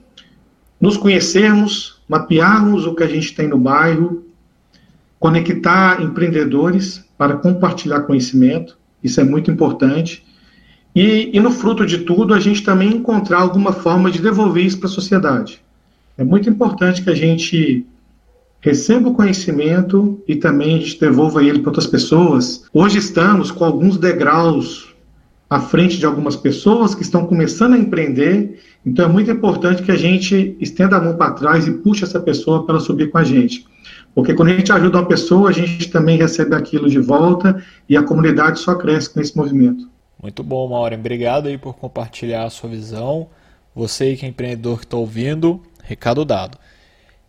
nos 0.82 0.98
conhecermos, 0.98 2.02
mapearmos 2.10 2.88
o 2.88 2.96
que 2.96 3.04
a 3.04 3.08
gente 3.08 3.36
tem 3.36 3.48
no 3.48 3.60
bairro, 3.60 4.26
conectar 5.20 6.02
empreendedores 6.02 7.06
para 7.16 7.38
compartilhar 7.38 8.02
conhecimento, 8.02 8.80
isso 9.04 9.22
é 9.22 9.24
muito 9.24 9.52
importante. 9.52 10.26
E, 10.96 11.30
e 11.32 11.40
no 11.40 11.52
fruto 11.52 11.86
de 11.86 12.00
tudo, 12.00 12.34
a 12.34 12.40
gente 12.40 12.64
também 12.64 12.96
encontrar 12.96 13.42
alguma 13.42 13.72
forma 13.72 14.10
de 14.10 14.20
devolver 14.20 14.66
isso 14.66 14.80
para 14.80 14.88
a 14.88 14.92
sociedade. 14.92 15.67
É 16.18 16.24
muito 16.24 16.50
importante 16.50 17.04
que 17.04 17.10
a 17.12 17.16
gente 17.16 17.86
receba 18.60 19.10
o 19.10 19.14
conhecimento 19.14 20.20
e 20.28 20.36
também 20.36 20.76
a 20.76 20.80
gente 20.80 21.00
devolva 21.00 21.44
ele 21.44 21.60
para 21.60 21.70
outras 21.70 21.86
pessoas. 21.86 22.66
Hoje 22.74 22.98
estamos 22.98 23.52
com 23.52 23.64
alguns 23.64 23.98
degraus 23.98 24.96
à 25.48 25.60
frente 25.60 25.98
de 25.98 26.06
algumas 26.08 26.36
pessoas 26.36 26.96
que 26.96 27.04
estão 27.04 27.28
começando 27.28 27.76
a 27.76 27.78
empreender, 27.78 28.60
então 28.86 29.06
é 29.06 29.08
muito 29.08 29.30
importante 29.30 29.84
que 29.84 29.92
a 29.92 29.96
gente 29.96 30.58
estenda 30.60 30.98
a 30.98 31.02
mão 31.02 31.16
para 31.16 31.32
trás 31.32 31.68
e 31.68 31.72
puxe 31.72 32.04
essa 32.04 32.20
pessoa 32.20 32.66
para 32.66 32.76
ela 32.76 32.84
subir 32.84 33.12
com 33.12 33.20
a 33.20 33.24
gente. 33.24 33.66
Porque 34.16 34.34
quando 34.34 34.50
a 34.50 34.58
gente 34.58 34.72
ajuda 34.72 34.98
uma 34.98 35.08
pessoa, 35.08 35.50
a 35.50 35.54
gente 35.54 35.90
também 35.92 36.18
recebe 36.18 36.56
aquilo 36.56 36.90
de 36.90 37.00
volta 37.00 37.64
e 37.88 37.96
a 37.96 38.02
comunidade 38.02 38.60
só 38.60 38.74
cresce 38.74 39.16
nesse 39.16 39.38
movimento. 39.38 39.88
Muito 40.22 40.44
bom, 40.44 40.68
Maureen. 40.68 41.00
Obrigado 41.00 41.46
aí 41.46 41.60
por 41.60 41.76
compartilhar 41.76 42.46
a 42.46 42.50
sua 42.50 42.72
visão. 42.72 43.28
Você 43.76 44.16
que 44.16 44.26
é 44.26 44.30
empreendedor 44.30 44.80
que 44.80 44.86
está 44.86 44.98
ouvindo, 44.98 45.62
recado 45.88 46.26
dado. 46.26 46.58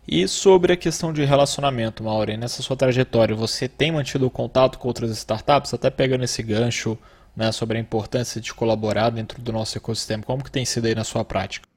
E 0.07 0.27
sobre 0.27 0.73
a 0.73 0.77
questão 0.77 1.13
de 1.13 1.23
relacionamento, 1.23 2.03
Maureen, 2.03 2.37
nessa 2.37 2.63
sua 2.63 2.75
trajetória, 2.75 3.35
você 3.35 3.67
tem 3.67 3.91
mantido 3.91 4.29
contato 4.29 4.79
com 4.79 4.87
outras 4.87 5.11
startups, 5.11 5.73
até 5.73 5.89
pegando 5.89 6.23
esse 6.23 6.41
gancho 6.41 6.97
né, 7.35 7.51
sobre 7.51 7.77
a 7.77 7.81
importância 7.81 8.41
de 8.41 8.53
colaborar 8.53 9.11
dentro 9.11 9.41
do 9.41 9.53
nosso 9.53 9.77
ecossistema. 9.77 10.23
Como 10.23 10.43
que 10.43 10.51
tem 10.51 10.65
sido 10.65 10.87
aí 10.87 10.95
na 10.95 11.03
sua 11.03 11.23
prática? 11.23 11.67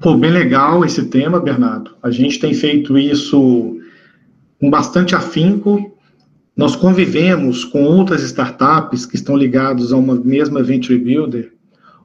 Pô, 0.00 0.16
bem 0.16 0.30
legal 0.30 0.84
esse 0.84 1.06
tema, 1.06 1.40
Bernardo. 1.40 1.96
A 2.02 2.10
gente 2.10 2.38
tem 2.38 2.54
feito 2.54 2.96
isso 2.96 3.78
com 4.60 4.70
bastante 4.70 5.14
afinco. 5.14 5.98
Nós 6.56 6.76
convivemos 6.76 7.64
com 7.64 7.82
outras 7.82 8.22
startups 8.22 9.04
que 9.04 9.16
estão 9.16 9.36
ligadas 9.36 9.92
a 9.92 9.96
uma 9.96 10.14
mesma 10.14 10.62
Venture 10.62 10.98
Builder, 10.98 11.52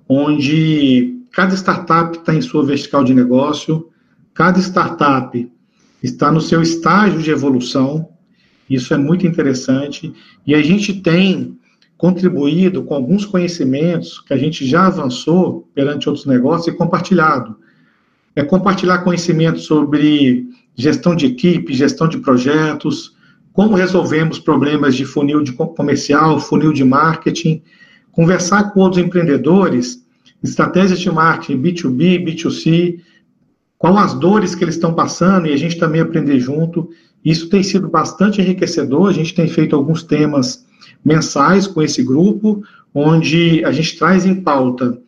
onde 0.10 1.23
cada 1.34 1.56
startup 1.56 2.16
está 2.16 2.34
em 2.34 2.42
sua 2.42 2.64
vertical 2.64 3.04
de 3.04 3.14
negócio, 3.14 3.90
cada 4.34 4.60
startup 4.60 5.52
está 6.02 6.32
no 6.32 6.40
seu 6.40 6.62
estágio 6.62 7.22
de 7.22 7.32
evolução, 7.32 8.08
isso 8.70 8.94
é 8.94 8.98
muito 8.98 9.26
interessante, 9.26 10.14
e 10.46 10.54
a 10.54 10.62
gente 10.62 11.02
tem 11.02 11.58
contribuído 11.98 12.84
com 12.84 12.94
alguns 12.94 13.26
conhecimentos 13.26 14.20
que 14.20 14.34
a 14.34 14.38
gente 14.38 14.66
já 14.66 14.86
avançou 14.86 15.68
perante 15.74 16.08
outros 16.08 16.26
negócios 16.26 16.68
e 16.68 16.78
compartilhado. 16.78 17.58
É 18.36 18.44
compartilhar 18.44 19.00
conhecimento 19.00 19.60
sobre 19.60 20.48
gestão 20.76 21.16
de 21.16 21.26
equipe, 21.26 21.74
gestão 21.74 22.08
de 22.08 22.18
projetos, 22.20 23.16
como 23.54 23.76
resolvemos 23.76 24.38
problemas 24.38 24.96
de 24.96 25.06
funil 25.06 25.42
de 25.42 25.54
comercial, 25.54 26.40
funil 26.40 26.74
de 26.74 26.84
marketing, 26.84 27.62
conversar 28.12 28.72
com 28.72 28.82
outros 28.82 29.04
empreendedores, 29.04 30.03
estratégias 30.44 31.00
de 31.00 31.10
marketing 31.10 31.62
B2B, 31.62 32.26
B2C, 32.26 33.00
qual 33.78 33.98
as 33.98 34.14
dores 34.14 34.54
que 34.56 34.64
eles 34.64 34.76
estão 34.76 34.94
passando 34.94 35.48
e 35.48 35.54
a 35.54 35.58
gente 35.58 35.78
também 35.78 36.02
aprender 36.02 36.40
junto. 36.40 36.90
Isso 37.24 37.50
tem 37.50 37.64
sido 37.64 37.88
bastante 37.88 38.42
enriquecedor, 38.42 39.10
a 39.10 39.14
gente 39.14 39.34
tem 39.34 39.48
feito 39.48 39.76
alguns 39.76 40.04
temas 40.04 40.66
mensais 41.04 41.68
com 41.68 41.82
esse 41.82 42.04
grupo, 42.04 42.64
onde 42.94 43.64
a 43.66 43.72
gente 43.72 43.98
traz 43.98 44.26
em 44.26 44.36
pauta 44.36 45.00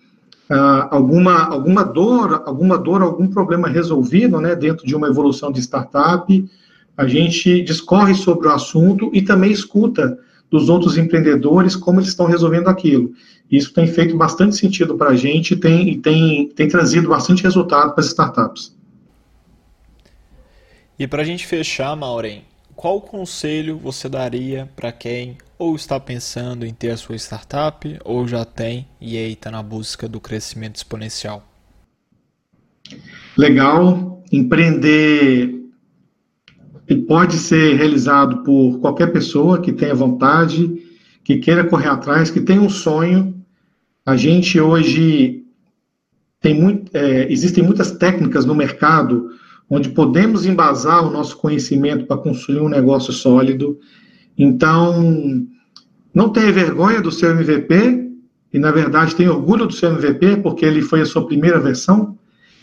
uh, 0.50 0.88
alguma, 0.90 1.46
alguma 1.46 1.84
dor, 1.84 2.44
alguma 2.46 2.78
dor, 2.78 3.02
algum 3.02 3.28
problema 3.28 3.68
resolvido, 3.68 4.40
né, 4.40 4.56
dentro 4.56 4.86
de 4.86 4.96
uma 4.96 5.08
evolução 5.08 5.52
de 5.52 5.62
startup, 5.62 6.50
a 6.98 7.08
gente 7.08 7.62
discorre 7.62 8.16
sobre 8.16 8.48
o 8.48 8.52
assunto 8.52 9.10
e 9.14 9.22
também 9.22 9.52
escuta 9.52 10.18
dos 10.50 10.70
outros 10.70 10.98
empreendedores 10.98 11.76
como 11.76 12.00
eles 12.00 12.10
estão 12.10 12.26
resolvendo 12.26 12.68
aquilo. 12.68 13.14
Isso 13.52 13.74
tem 13.74 13.88
feito 13.88 14.18
bastante 14.18 14.56
sentido 14.56 14.96
para 14.96 15.12
a 15.12 15.16
gente 15.16 15.54
e 15.54 15.58
tem, 15.58 16.00
tem, 16.00 16.50
tem 16.50 16.68
trazido 16.68 17.10
bastante 17.10 17.44
resultado 17.44 17.92
para 17.92 18.02
as 18.02 18.08
startups. 18.08 18.76
E 20.98 21.08
para 21.08 21.22
a 21.22 21.26
gente 21.26 21.46
fechar, 21.46 21.96
Maureen, 21.96 22.44
qual 22.76 23.02
conselho 23.02 23.78
você 23.78 24.08
daria 24.10 24.70
para 24.76 24.92
quem 24.92 25.38
ou 25.58 25.76
está 25.76 26.00
pensando 26.00 26.66
em 26.66 26.74
ter 26.74 26.92
a 26.92 26.98
sua 26.98 27.16
startup 27.16 28.00
ou 28.04 28.28
já 28.28 28.44
tem 28.44 28.88
e 29.00 29.18
aí 29.18 29.34
está 29.34 29.52
na 29.52 29.62
busca 29.64 30.08
do 30.08 30.20
crescimento 30.20 30.76
exponencial? 30.76 31.46
Legal. 33.38 34.24
Empreender 34.32 35.65
pode 36.94 37.38
ser 37.38 37.76
realizado 37.76 38.44
por 38.44 38.80
qualquer 38.80 39.12
pessoa 39.12 39.60
que 39.60 39.72
tenha 39.72 39.96
vontade, 39.96 40.84
que 41.24 41.38
queira 41.38 41.64
correr 41.64 41.88
atrás, 41.88 42.30
que 42.30 42.42
tenha 42.42 42.62
um 42.62 42.70
sonho. 42.70 43.34
A 44.06 44.16
gente 44.16 44.60
hoje 44.60 45.44
tem 46.40 46.54
muito, 46.54 46.96
é, 46.96 47.32
existem 47.32 47.64
muitas 47.64 47.92
técnicas 47.92 48.46
no 48.46 48.54
mercado 48.54 49.30
onde 49.68 49.90
podemos 49.90 50.46
embasar 50.46 51.08
o 51.08 51.10
nosso 51.10 51.38
conhecimento 51.38 52.06
para 52.06 52.18
construir 52.18 52.60
um 52.60 52.70
negócio 52.70 53.12
sólido. 53.12 53.80
Então, 54.38 55.48
não 56.14 56.30
tenha 56.30 56.52
vergonha 56.52 57.02
do 57.02 57.12
seu 57.12 57.32
MVP, 57.32 58.06
e 58.54 58.60
na 58.60 58.72
verdade 58.72 59.16
tenha 59.16 59.34
orgulho 59.34 59.66
do 59.66 59.74
seu 59.74 59.90
MVP, 59.90 60.38
porque 60.38 60.66
ele 60.66 60.82
foi 60.82 61.02
a 61.02 61.06
sua 61.06 61.26
primeira 61.26 61.60
versão 61.60 62.18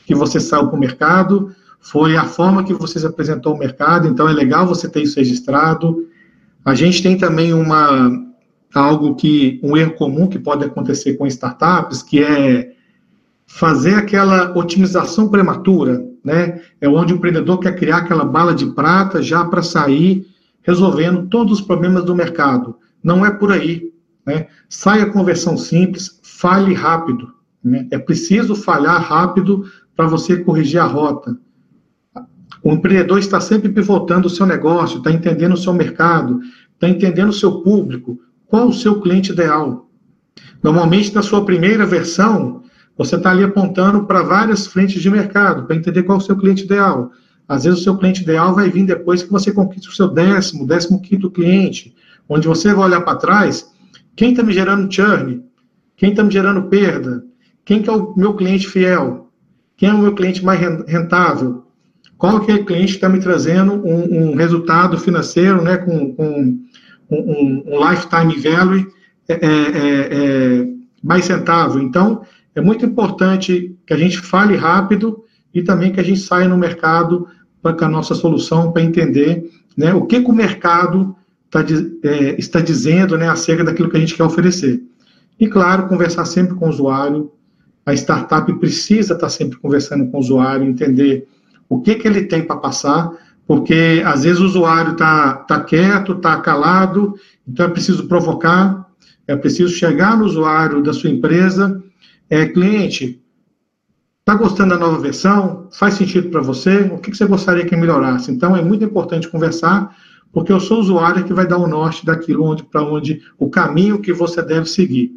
que 0.06 0.14
você 0.14 0.40
saiu 0.40 0.68
para 0.68 0.76
o 0.76 0.80
mercado, 0.80 1.54
foi 1.82 2.16
a 2.16 2.24
forma 2.24 2.62
que 2.62 2.72
você 2.72 3.00
se 3.00 3.06
apresentou 3.06 3.52
ao 3.52 3.58
mercado, 3.58 4.06
então 4.06 4.28
é 4.28 4.32
legal 4.32 4.66
você 4.66 4.88
ter 4.88 5.02
isso 5.02 5.18
registrado. 5.18 6.08
A 6.64 6.74
gente 6.74 7.02
tem 7.02 7.18
também 7.18 7.52
uma 7.52 8.10
algo 8.72 9.14
que 9.16 9.60
um 9.62 9.76
erro 9.76 9.92
comum 9.94 10.26
que 10.26 10.38
pode 10.38 10.64
acontecer 10.64 11.14
com 11.14 11.26
startups, 11.26 12.02
que 12.02 12.22
é 12.22 12.72
fazer 13.46 13.96
aquela 13.96 14.56
otimização 14.56 15.28
prematura, 15.28 16.02
né? 16.24 16.62
É 16.80 16.88
onde 16.88 17.12
o 17.12 17.16
empreendedor 17.16 17.58
quer 17.58 17.76
criar 17.76 17.98
aquela 17.98 18.24
bala 18.24 18.54
de 18.54 18.66
prata 18.66 19.20
já 19.20 19.44
para 19.44 19.60
sair 19.60 20.26
resolvendo 20.62 21.26
todos 21.28 21.60
os 21.60 21.60
problemas 21.60 22.04
do 22.04 22.14
mercado. 22.14 22.76
Não 23.02 23.26
é 23.26 23.30
por 23.30 23.52
aí. 23.52 23.92
Né? 24.24 24.46
Saia 24.68 25.06
com 25.06 25.24
versão 25.24 25.56
simples, 25.56 26.20
fale 26.22 26.72
rápido. 26.72 27.34
Né? 27.62 27.88
É 27.90 27.98
preciso 27.98 28.54
falhar 28.54 29.02
rápido 29.02 29.64
para 29.96 30.06
você 30.06 30.36
corrigir 30.36 30.80
a 30.80 30.84
rota. 30.84 31.36
O 32.62 32.72
empreendedor 32.72 33.18
está 33.18 33.40
sempre 33.40 33.68
pivotando 33.68 34.26
o 34.26 34.30
seu 34.30 34.46
negócio, 34.46 34.98
está 34.98 35.10
entendendo 35.10 35.54
o 35.54 35.56
seu 35.56 35.72
mercado, 35.72 36.40
está 36.74 36.88
entendendo 36.88 37.30
o 37.30 37.32
seu 37.32 37.62
público, 37.62 38.20
qual 38.46 38.68
o 38.68 38.72
seu 38.72 39.00
cliente 39.00 39.32
ideal. 39.32 39.88
Normalmente, 40.62 41.14
na 41.14 41.22
sua 41.22 41.44
primeira 41.44 41.86
versão, 41.86 42.62
você 42.96 43.16
está 43.16 43.30
ali 43.30 43.44
apontando 43.44 44.04
para 44.04 44.22
várias 44.22 44.66
frentes 44.66 45.00
de 45.00 45.10
mercado, 45.10 45.66
para 45.66 45.76
entender 45.76 46.02
qual 46.02 46.18
o 46.18 46.20
seu 46.20 46.36
cliente 46.36 46.64
ideal. 46.64 47.10
Às 47.48 47.64
vezes 47.64 47.80
o 47.80 47.82
seu 47.82 47.96
cliente 47.96 48.22
ideal 48.22 48.54
vai 48.54 48.70
vir 48.70 48.84
depois 48.84 49.22
que 49.22 49.30
você 49.30 49.52
conquista 49.52 49.88
o 49.88 49.94
seu 49.94 50.08
décimo, 50.08 50.66
décimo 50.66 51.00
quinto 51.00 51.30
cliente, 51.30 51.94
onde 52.28 52.46
você 52.46 52.72
vai 52.72 52.86
olhar 52.86 53.00
para 53.00 53.18
trás, 53.18 53.72
quem 54.14 54.30
está 54.30 54.42
me 54.42 54.52
gerando 54.52 54.92
churn? 54.92 55.42
Quem 55.96 56.10
está 56.10 56.22
me 56.22 56.30
gerando 56.30 56.68
perda? 56.68 57.24
Quem 57.64 57.82
que 57.82 57.88
é 57.88 57.92
o 57.92 58.14
meu 58.16 58.34
cliente 58.34 58.68
fiel? 58.68 59.30
Quem 59.76 59.88
é 59.88 59.94
o 59.94 59.98
meu 59.98 60.14
cliente 60.14 60.44
mais 60.44 60.60
rentável? 60.86 61.64
Qual 62.22 62.38
que 62.38 62.52
é 62.52 62.54
o 62.54 62.64
cliente 62.64 62.92
que 62.92 62.98
está 62.98 63.08
me 63.08 63.18
trazendo 63.18 63.84
um, 63.84 64.30
um, 64.30 64.36
resultado 64.36 64.96
financeiro, 64.96 65.60
né, 65.60 65.76
com, 65.76 66.14
com 66.14 66.56
um, 67.10 67.64
um, 67.66 67.90
lifetime 67.90 68.38
value 68.40 68.86
é, 69.28 69.32
é, 69.32 69.38
é, 69.42 70.60
é 70.60 70.66
mais 71.02 71.24
centavo? 71.24 71.80
Então, 71.80 72.22
é 72.54 72.60
muito 72.60 72.86
importante 72.86 73.76
que 73.84 73.92
a 73.92 73.96
gente 73.96 74.18
fale 74.18 74.54
rápido 74.54 75.24
e 75.52 75.64
também 75.64 75.90
que 75.90 75.98
a 75.98 76.02
gente 76.04 76.20
saia 76.20 76.46
no 76.46 76.56
mercado 76.56 77.26
com 77.60 77.84
a 77.84 77.88
nossa 77.88 78.14
solução 78.14 78.70
para 78.70 78.82
entender 78.82 79.50
né, 79.76 79.92
o 79.92 80.06
que, 80.06 80.20
que 80.20 80.30
o 80.30 80.32
mercado 80.32 81.16
tá, 81.50 81.64
é, 82.04 82.38
está 82.38 82.60
dizendo 82.60 83.18
né, 83.18 83.28
acerca 83.28 83.64
daquilo 83.64 83.90
que 83.90 83.96
a 83.96 84.00
gente 84.00 84.14
quer 84.14 84.22
oferecer. 84.22 84.80
E, 85.40 85.48
claro, 85.48 85.88
conversar 85.88 86.24
sempre 86.26 86.54
com 86.54 86.66
o 86.66 86.70
usuário. 86.70 87.32
A 87.84 87.92
startup 87.94 88.60
precisa 88.60 89.14
estar 89.14 89.28
sempre 89.28 89.58
conversando 89.58 90.06
com 90.06 90.18
o 90.18 90.20
usuário, 90.20 90.64
entender 90.64 91.26
o 91.74 91.80
que, 91.80 91.94
que 91.94 92.06
ele 92.06 92.24
tem 92.24 92.42
para 92.42 92.56
passar, 92.56 93.10
porque 93.46 94.02
às 94.04 94.24
vezes 94.24 94.40
o 94.40 94.46
usuário 94.46 94.92
está 94.92 95.34
tá 95.34 95.60
quieto, 95.60 96.12
está 96.12 96.36
calado, 96.40 97.14
então 97.46 97.66
é 97.66 97.68
preciso 97.68 98.06
provocar, 98.06 98.88
é 99.26 99.36
preciso 99.36 99.72
chegar 99.74 100.16
no 100.16 100.24
usuário 100.24 100.82
da 100.82 100.92
sua 100.92 101.10
empresa, 101.10 101.82
é, 102.28 102.46
cliente, 102.46 103.22
Está 104.22 104.36
gostando 104.36 104.70
da 104.70 104.78
nova 104.78 105.00
versão? 105.00 105.66
Faz 105.72 105.94
sentido 105.94 106.28
para 106.30 106.40
você? 106.40 106.82
O 106.92 106.98
que, 106.98 107.10
que 107.10 107.16
você 107.16 107.26
gostaria 107.26 107.66
que 107.66 107.74
melhorasse? 107.74 108.30
Então, 108.30 108.56
é 108.56 108.62
muito 108.62 108.84
importante 108.84 109.28
conversar, 109.28 109.96
porque 110.32 110.52
eu 110.52 110.60
sou 110.60 110.76
o 110.76 110.80
usuário 110.80 111.24
que 111.24 111.32
vai 111.32 111.44
dar 111.44 111.58
o 111.58 111.66
norte 111.66 112.06
daquilo 112.06 112.44
onde, 112.44 112.62
para 112.62 112.84
onde, 112.84 113.20
o 113.36 113.50
caminho 113.50 114.00
que 114.00 114.12
você 114.12 114.40
deve 114.40 114.66
seguir. 114.66 115.10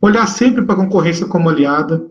Olhar 0.00 0.26
sempre 0.26 0.64
para 0.64 0.74
a 0.74 0.78
concorrência 0.78 1.26
como 1.26 1.48
aliada. 1.48 2.04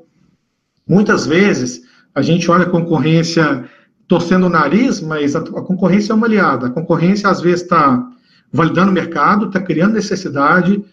Muitas 0.87 1.27
vezes, 1.27 1.81
a 2.17 2.21
gente 2.23 2.49
olha 2.49 2.63
a 2.63 2.69
concorrência 2.69 3.65
torcendo 4.07 4.47
o 4.47 4.49
nariz, 4.49 4.99
mas 4.99 5.35
a, 5.35 5.39
a 5.39 5.61
concorrência 5.61 6.11
é 6.11 6.15
uma 6.15 6.25
aliada. 6.25 6.65
A 6.65 6.69
concorrência, 6.71 7.29
às 7.29 7.39
vezes, 7.39 7.61
está 7.61 8.09
validando 8.51 8.89
o 8.89 8.93
mercado, 8.93 9.45
está 9.45 9.61
criando 9.61 9.93
necessidade, 9.93 10.83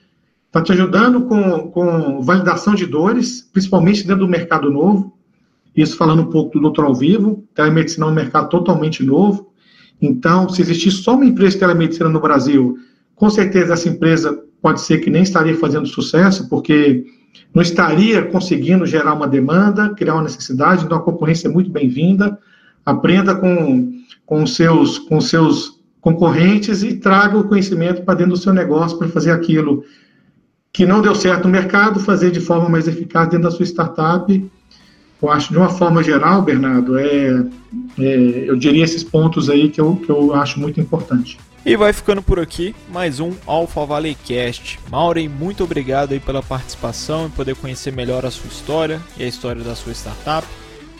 está 0.46 0.60
te 0.60 0.72
ajudando 0.72 1.22
com, 1.22 1.70
com 1.70 2.20
validação 2.20 2.74
de 2.74 2.84
dores, 2.84 3.40
principalmente 3.40 4.06
dentro 4.06 4.26
do 4.26 4.30
mercado 4.30 4.70
novo. 4.70 5.16
Isso 5.74 5.96
falando 5.96 6.20
um 6.20 6.30
pouco 6.30 6.52
do 6.58 6.60
doutor 6.60 6.84
ao 6.84 6.94
vivo, 6.94 7.42
telemedicina 7.54 8.04
é 8.04 8.10
um 8.10 8.14
mercado 8.14 8.50
totalmente 8.50 9.02
novo. 9.02 9.50
Então, 10.02 10.46
se 10.50 10.60
existir 10.60 10.90
só 10.90 11.14
uma 11.14 11.24
empresa 11.24 11.52
de 11.52 11.60
telemedicina 11.60 12.10
no 12.10 12.20
Brasil, 12.20 12.76
com 13.14 13.30
certeza 13.30 13.72
essa 13.72 13.88
empresa 13.88 14.38
pode 14.60 14.82
ser 14.82 14.98
que 14.98 15.08
nem 15.08 15.22
estaria 15.22 15.56
fazendo 15.56 15.86
sucesso, 15.86 16.50
porque 16.50 17.06
não 17.54 17.62
estaria 17.62 18.22
conseguindo 18.22 18.84
gerar 18.84 19.14
uma 19.14 19.28
demanda, 19.28 19.90
criar 19.90 20.14
uma 20.14 20.24
necessidade, 20.24 20.84
então 20.84 20.98
a 20.98 21.02
concorrência 21.02 21.46
é 21.46 21.50
muito 21.50 21.70
bem-vinda. 21.70 22.36
Aprenda 22.84 23.34
com, 23.34 23.92
com, 24.26 24.44
seus, 24.44 24.98
com 24.98 25.20
seus 25.20 25.80
concorrentes 26.00 26.82
e 26.82 26.94
traga 26.94 27.38
o 27.38 27.44
conhecimento 27.44 28.02
para 28.02 28.14
dentro 28.14 28.32
do 28.32 28.38
seu 28.38 28.52
negócio 28.52 28.98
para 28.98 29.08
fazer 29.08 29.30
aquilo 29.30 29.84
que 30.72 30.84
não 30.84 31.00
deu 31.00 31.14
certo 31.14 31.44
no 31.44 31.50
mercado, 31.50 32.00
fazer 32.00 32.32
de 32.32 32.40
forma 32.40 32.68
mais 32.68 32.88
eficaz 32.88 33.28
dentro 33.28 33.44
da 33.44 33.50
sua 33.52 33.64
startup. 33.64 34.50
Eu 35.22 35.30
acho, 35.30 35.52
de 35.52 35.56
uma 35.56 35.70
forma 35.70 36.02
geral, 36.02 36.42
Bernardo, 36.42 36.98
é, 36.98 37.46
é, 37.98 38.44
eu 38.48 38.56
diria 38.56 38.82
esses 38.82 39.04
pontos 39.04 39.48
aí 39.48 39.70
que 39.70 39.80
eu, 39.80 39.94
que 39.94 40.10
eu 40.10 40.34
acho 40.34 40.58
muito 40.58 40.80
importante. 40.80 41.38
E 41.66 41.76
vai 41.76 41.94
ficando 41.94 42.22
por 42.22 42.38
aqui 42.38 42.76
mais 42.90 43.20
um 43.20 43.32
Alpha 43.46 43.86
Valley 43.86 44.14
Cast. 44.14 44.78
Maureen, 44.90 45.30
muito 45.30 45.64
obrigado 45.64 46.12
aí 46.12 46.20
pela 46.20 46.42
participação 46.42 47.26
e 47.26 47.30
poder 47.30 47.56
conhecer 47.56 47.90
melhor 47.90 48.26
a 48.26 48.30
sua 48.30 48.48
história 48.48 49.00
e 49.16 49.24
a 49.24 49.26
história 49.26 49.64
da 49.64 49.74
sua 49.74 49.92
startup. 49.92 50.46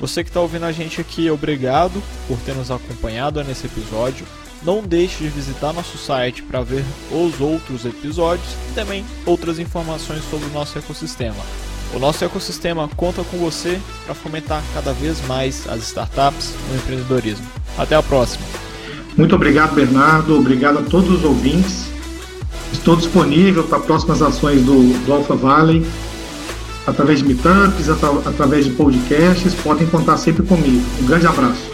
Você 0.00 0.24
que 0.24 0.30
está 0.30 0.40
ouvindo 0.40 0.64
a 0.64 0.72
gente 0.72 1.02
aqui, 1.02 1.30
obrigado 1.30 2.02
por 2.26 2.38
ter 2.38 2.54
nos 2.54 2.70
acompanhado 2.70 3.44
nesse 3.44 3.66
episódio. 3.66 4.26
Não 4.62 4.82
deixe 4.82 5.22
de 5.22 5.28
visitar 5.28 5.74
nosso 5.74 5.98
site 5.98 6.42
para 6.42 6.62
ver 6.62 6.82
os 7.10 7.38
outros 7.42 7.84
episódios 7.84 8.48
e 8.70 8.74
também 8.74 9.04
outras 9.26 9.58
informações 9.58 10.24
sobre 10.30 10.46
o 10.46 10.52
nosso 10.52 10.78
ecossistema. 10.78 11.44
O 11.92 11.98
nosso 11.98 12.24
ecossistema 12.24 12.88
conta 12.96 13.22
com 13.22 13.36
você 13.36 13.78
para 14.06 14.14
fomentar 14.14 14.62
cada 14.72 14.94
vez 14.94 15.20
mais 15.26 15.68
as 15.68 15.82
startups 15.82 16.54
no 16.70 16.76
empreendedorismo. 16.76 17.46
Até 17.76 17.94
a 17.96 18.02
próxima! 18.02 18.63
Muito 19.16 19.34
obrigado, 19.34 19.74
Bernardo. 19.74 20.36
Obrigado 20.36 20.78
a 20.78 20.82
todos 20.82 21.10
os 21.10 21.24
ouvintes. 21.24 21.86
Estou 22.72 22.96
disponível 22.96 23.62
para 23.64 23.78
próximas 23.78 24.20
ações 24.20 24.62
do, 24.62 24.92
do 25.04 25.12
Alpha 25.12 25.34
Valley, 25.34 25.86
através 26.86 27.20
de 27.20 27.26
meetups, 27.26 27.88
atra, 27.88 28.10
através 28.26 28.64
de 28.64 28.72
podcasts. 28.72 29.54
Podem 29.54 29.86
contar 29.86 30.16
sempre 30.16 30.44
comigo. 30.44 30.82
Um 31.00 31.06
grande 31.06 31.26
abraço. 31.26 31.73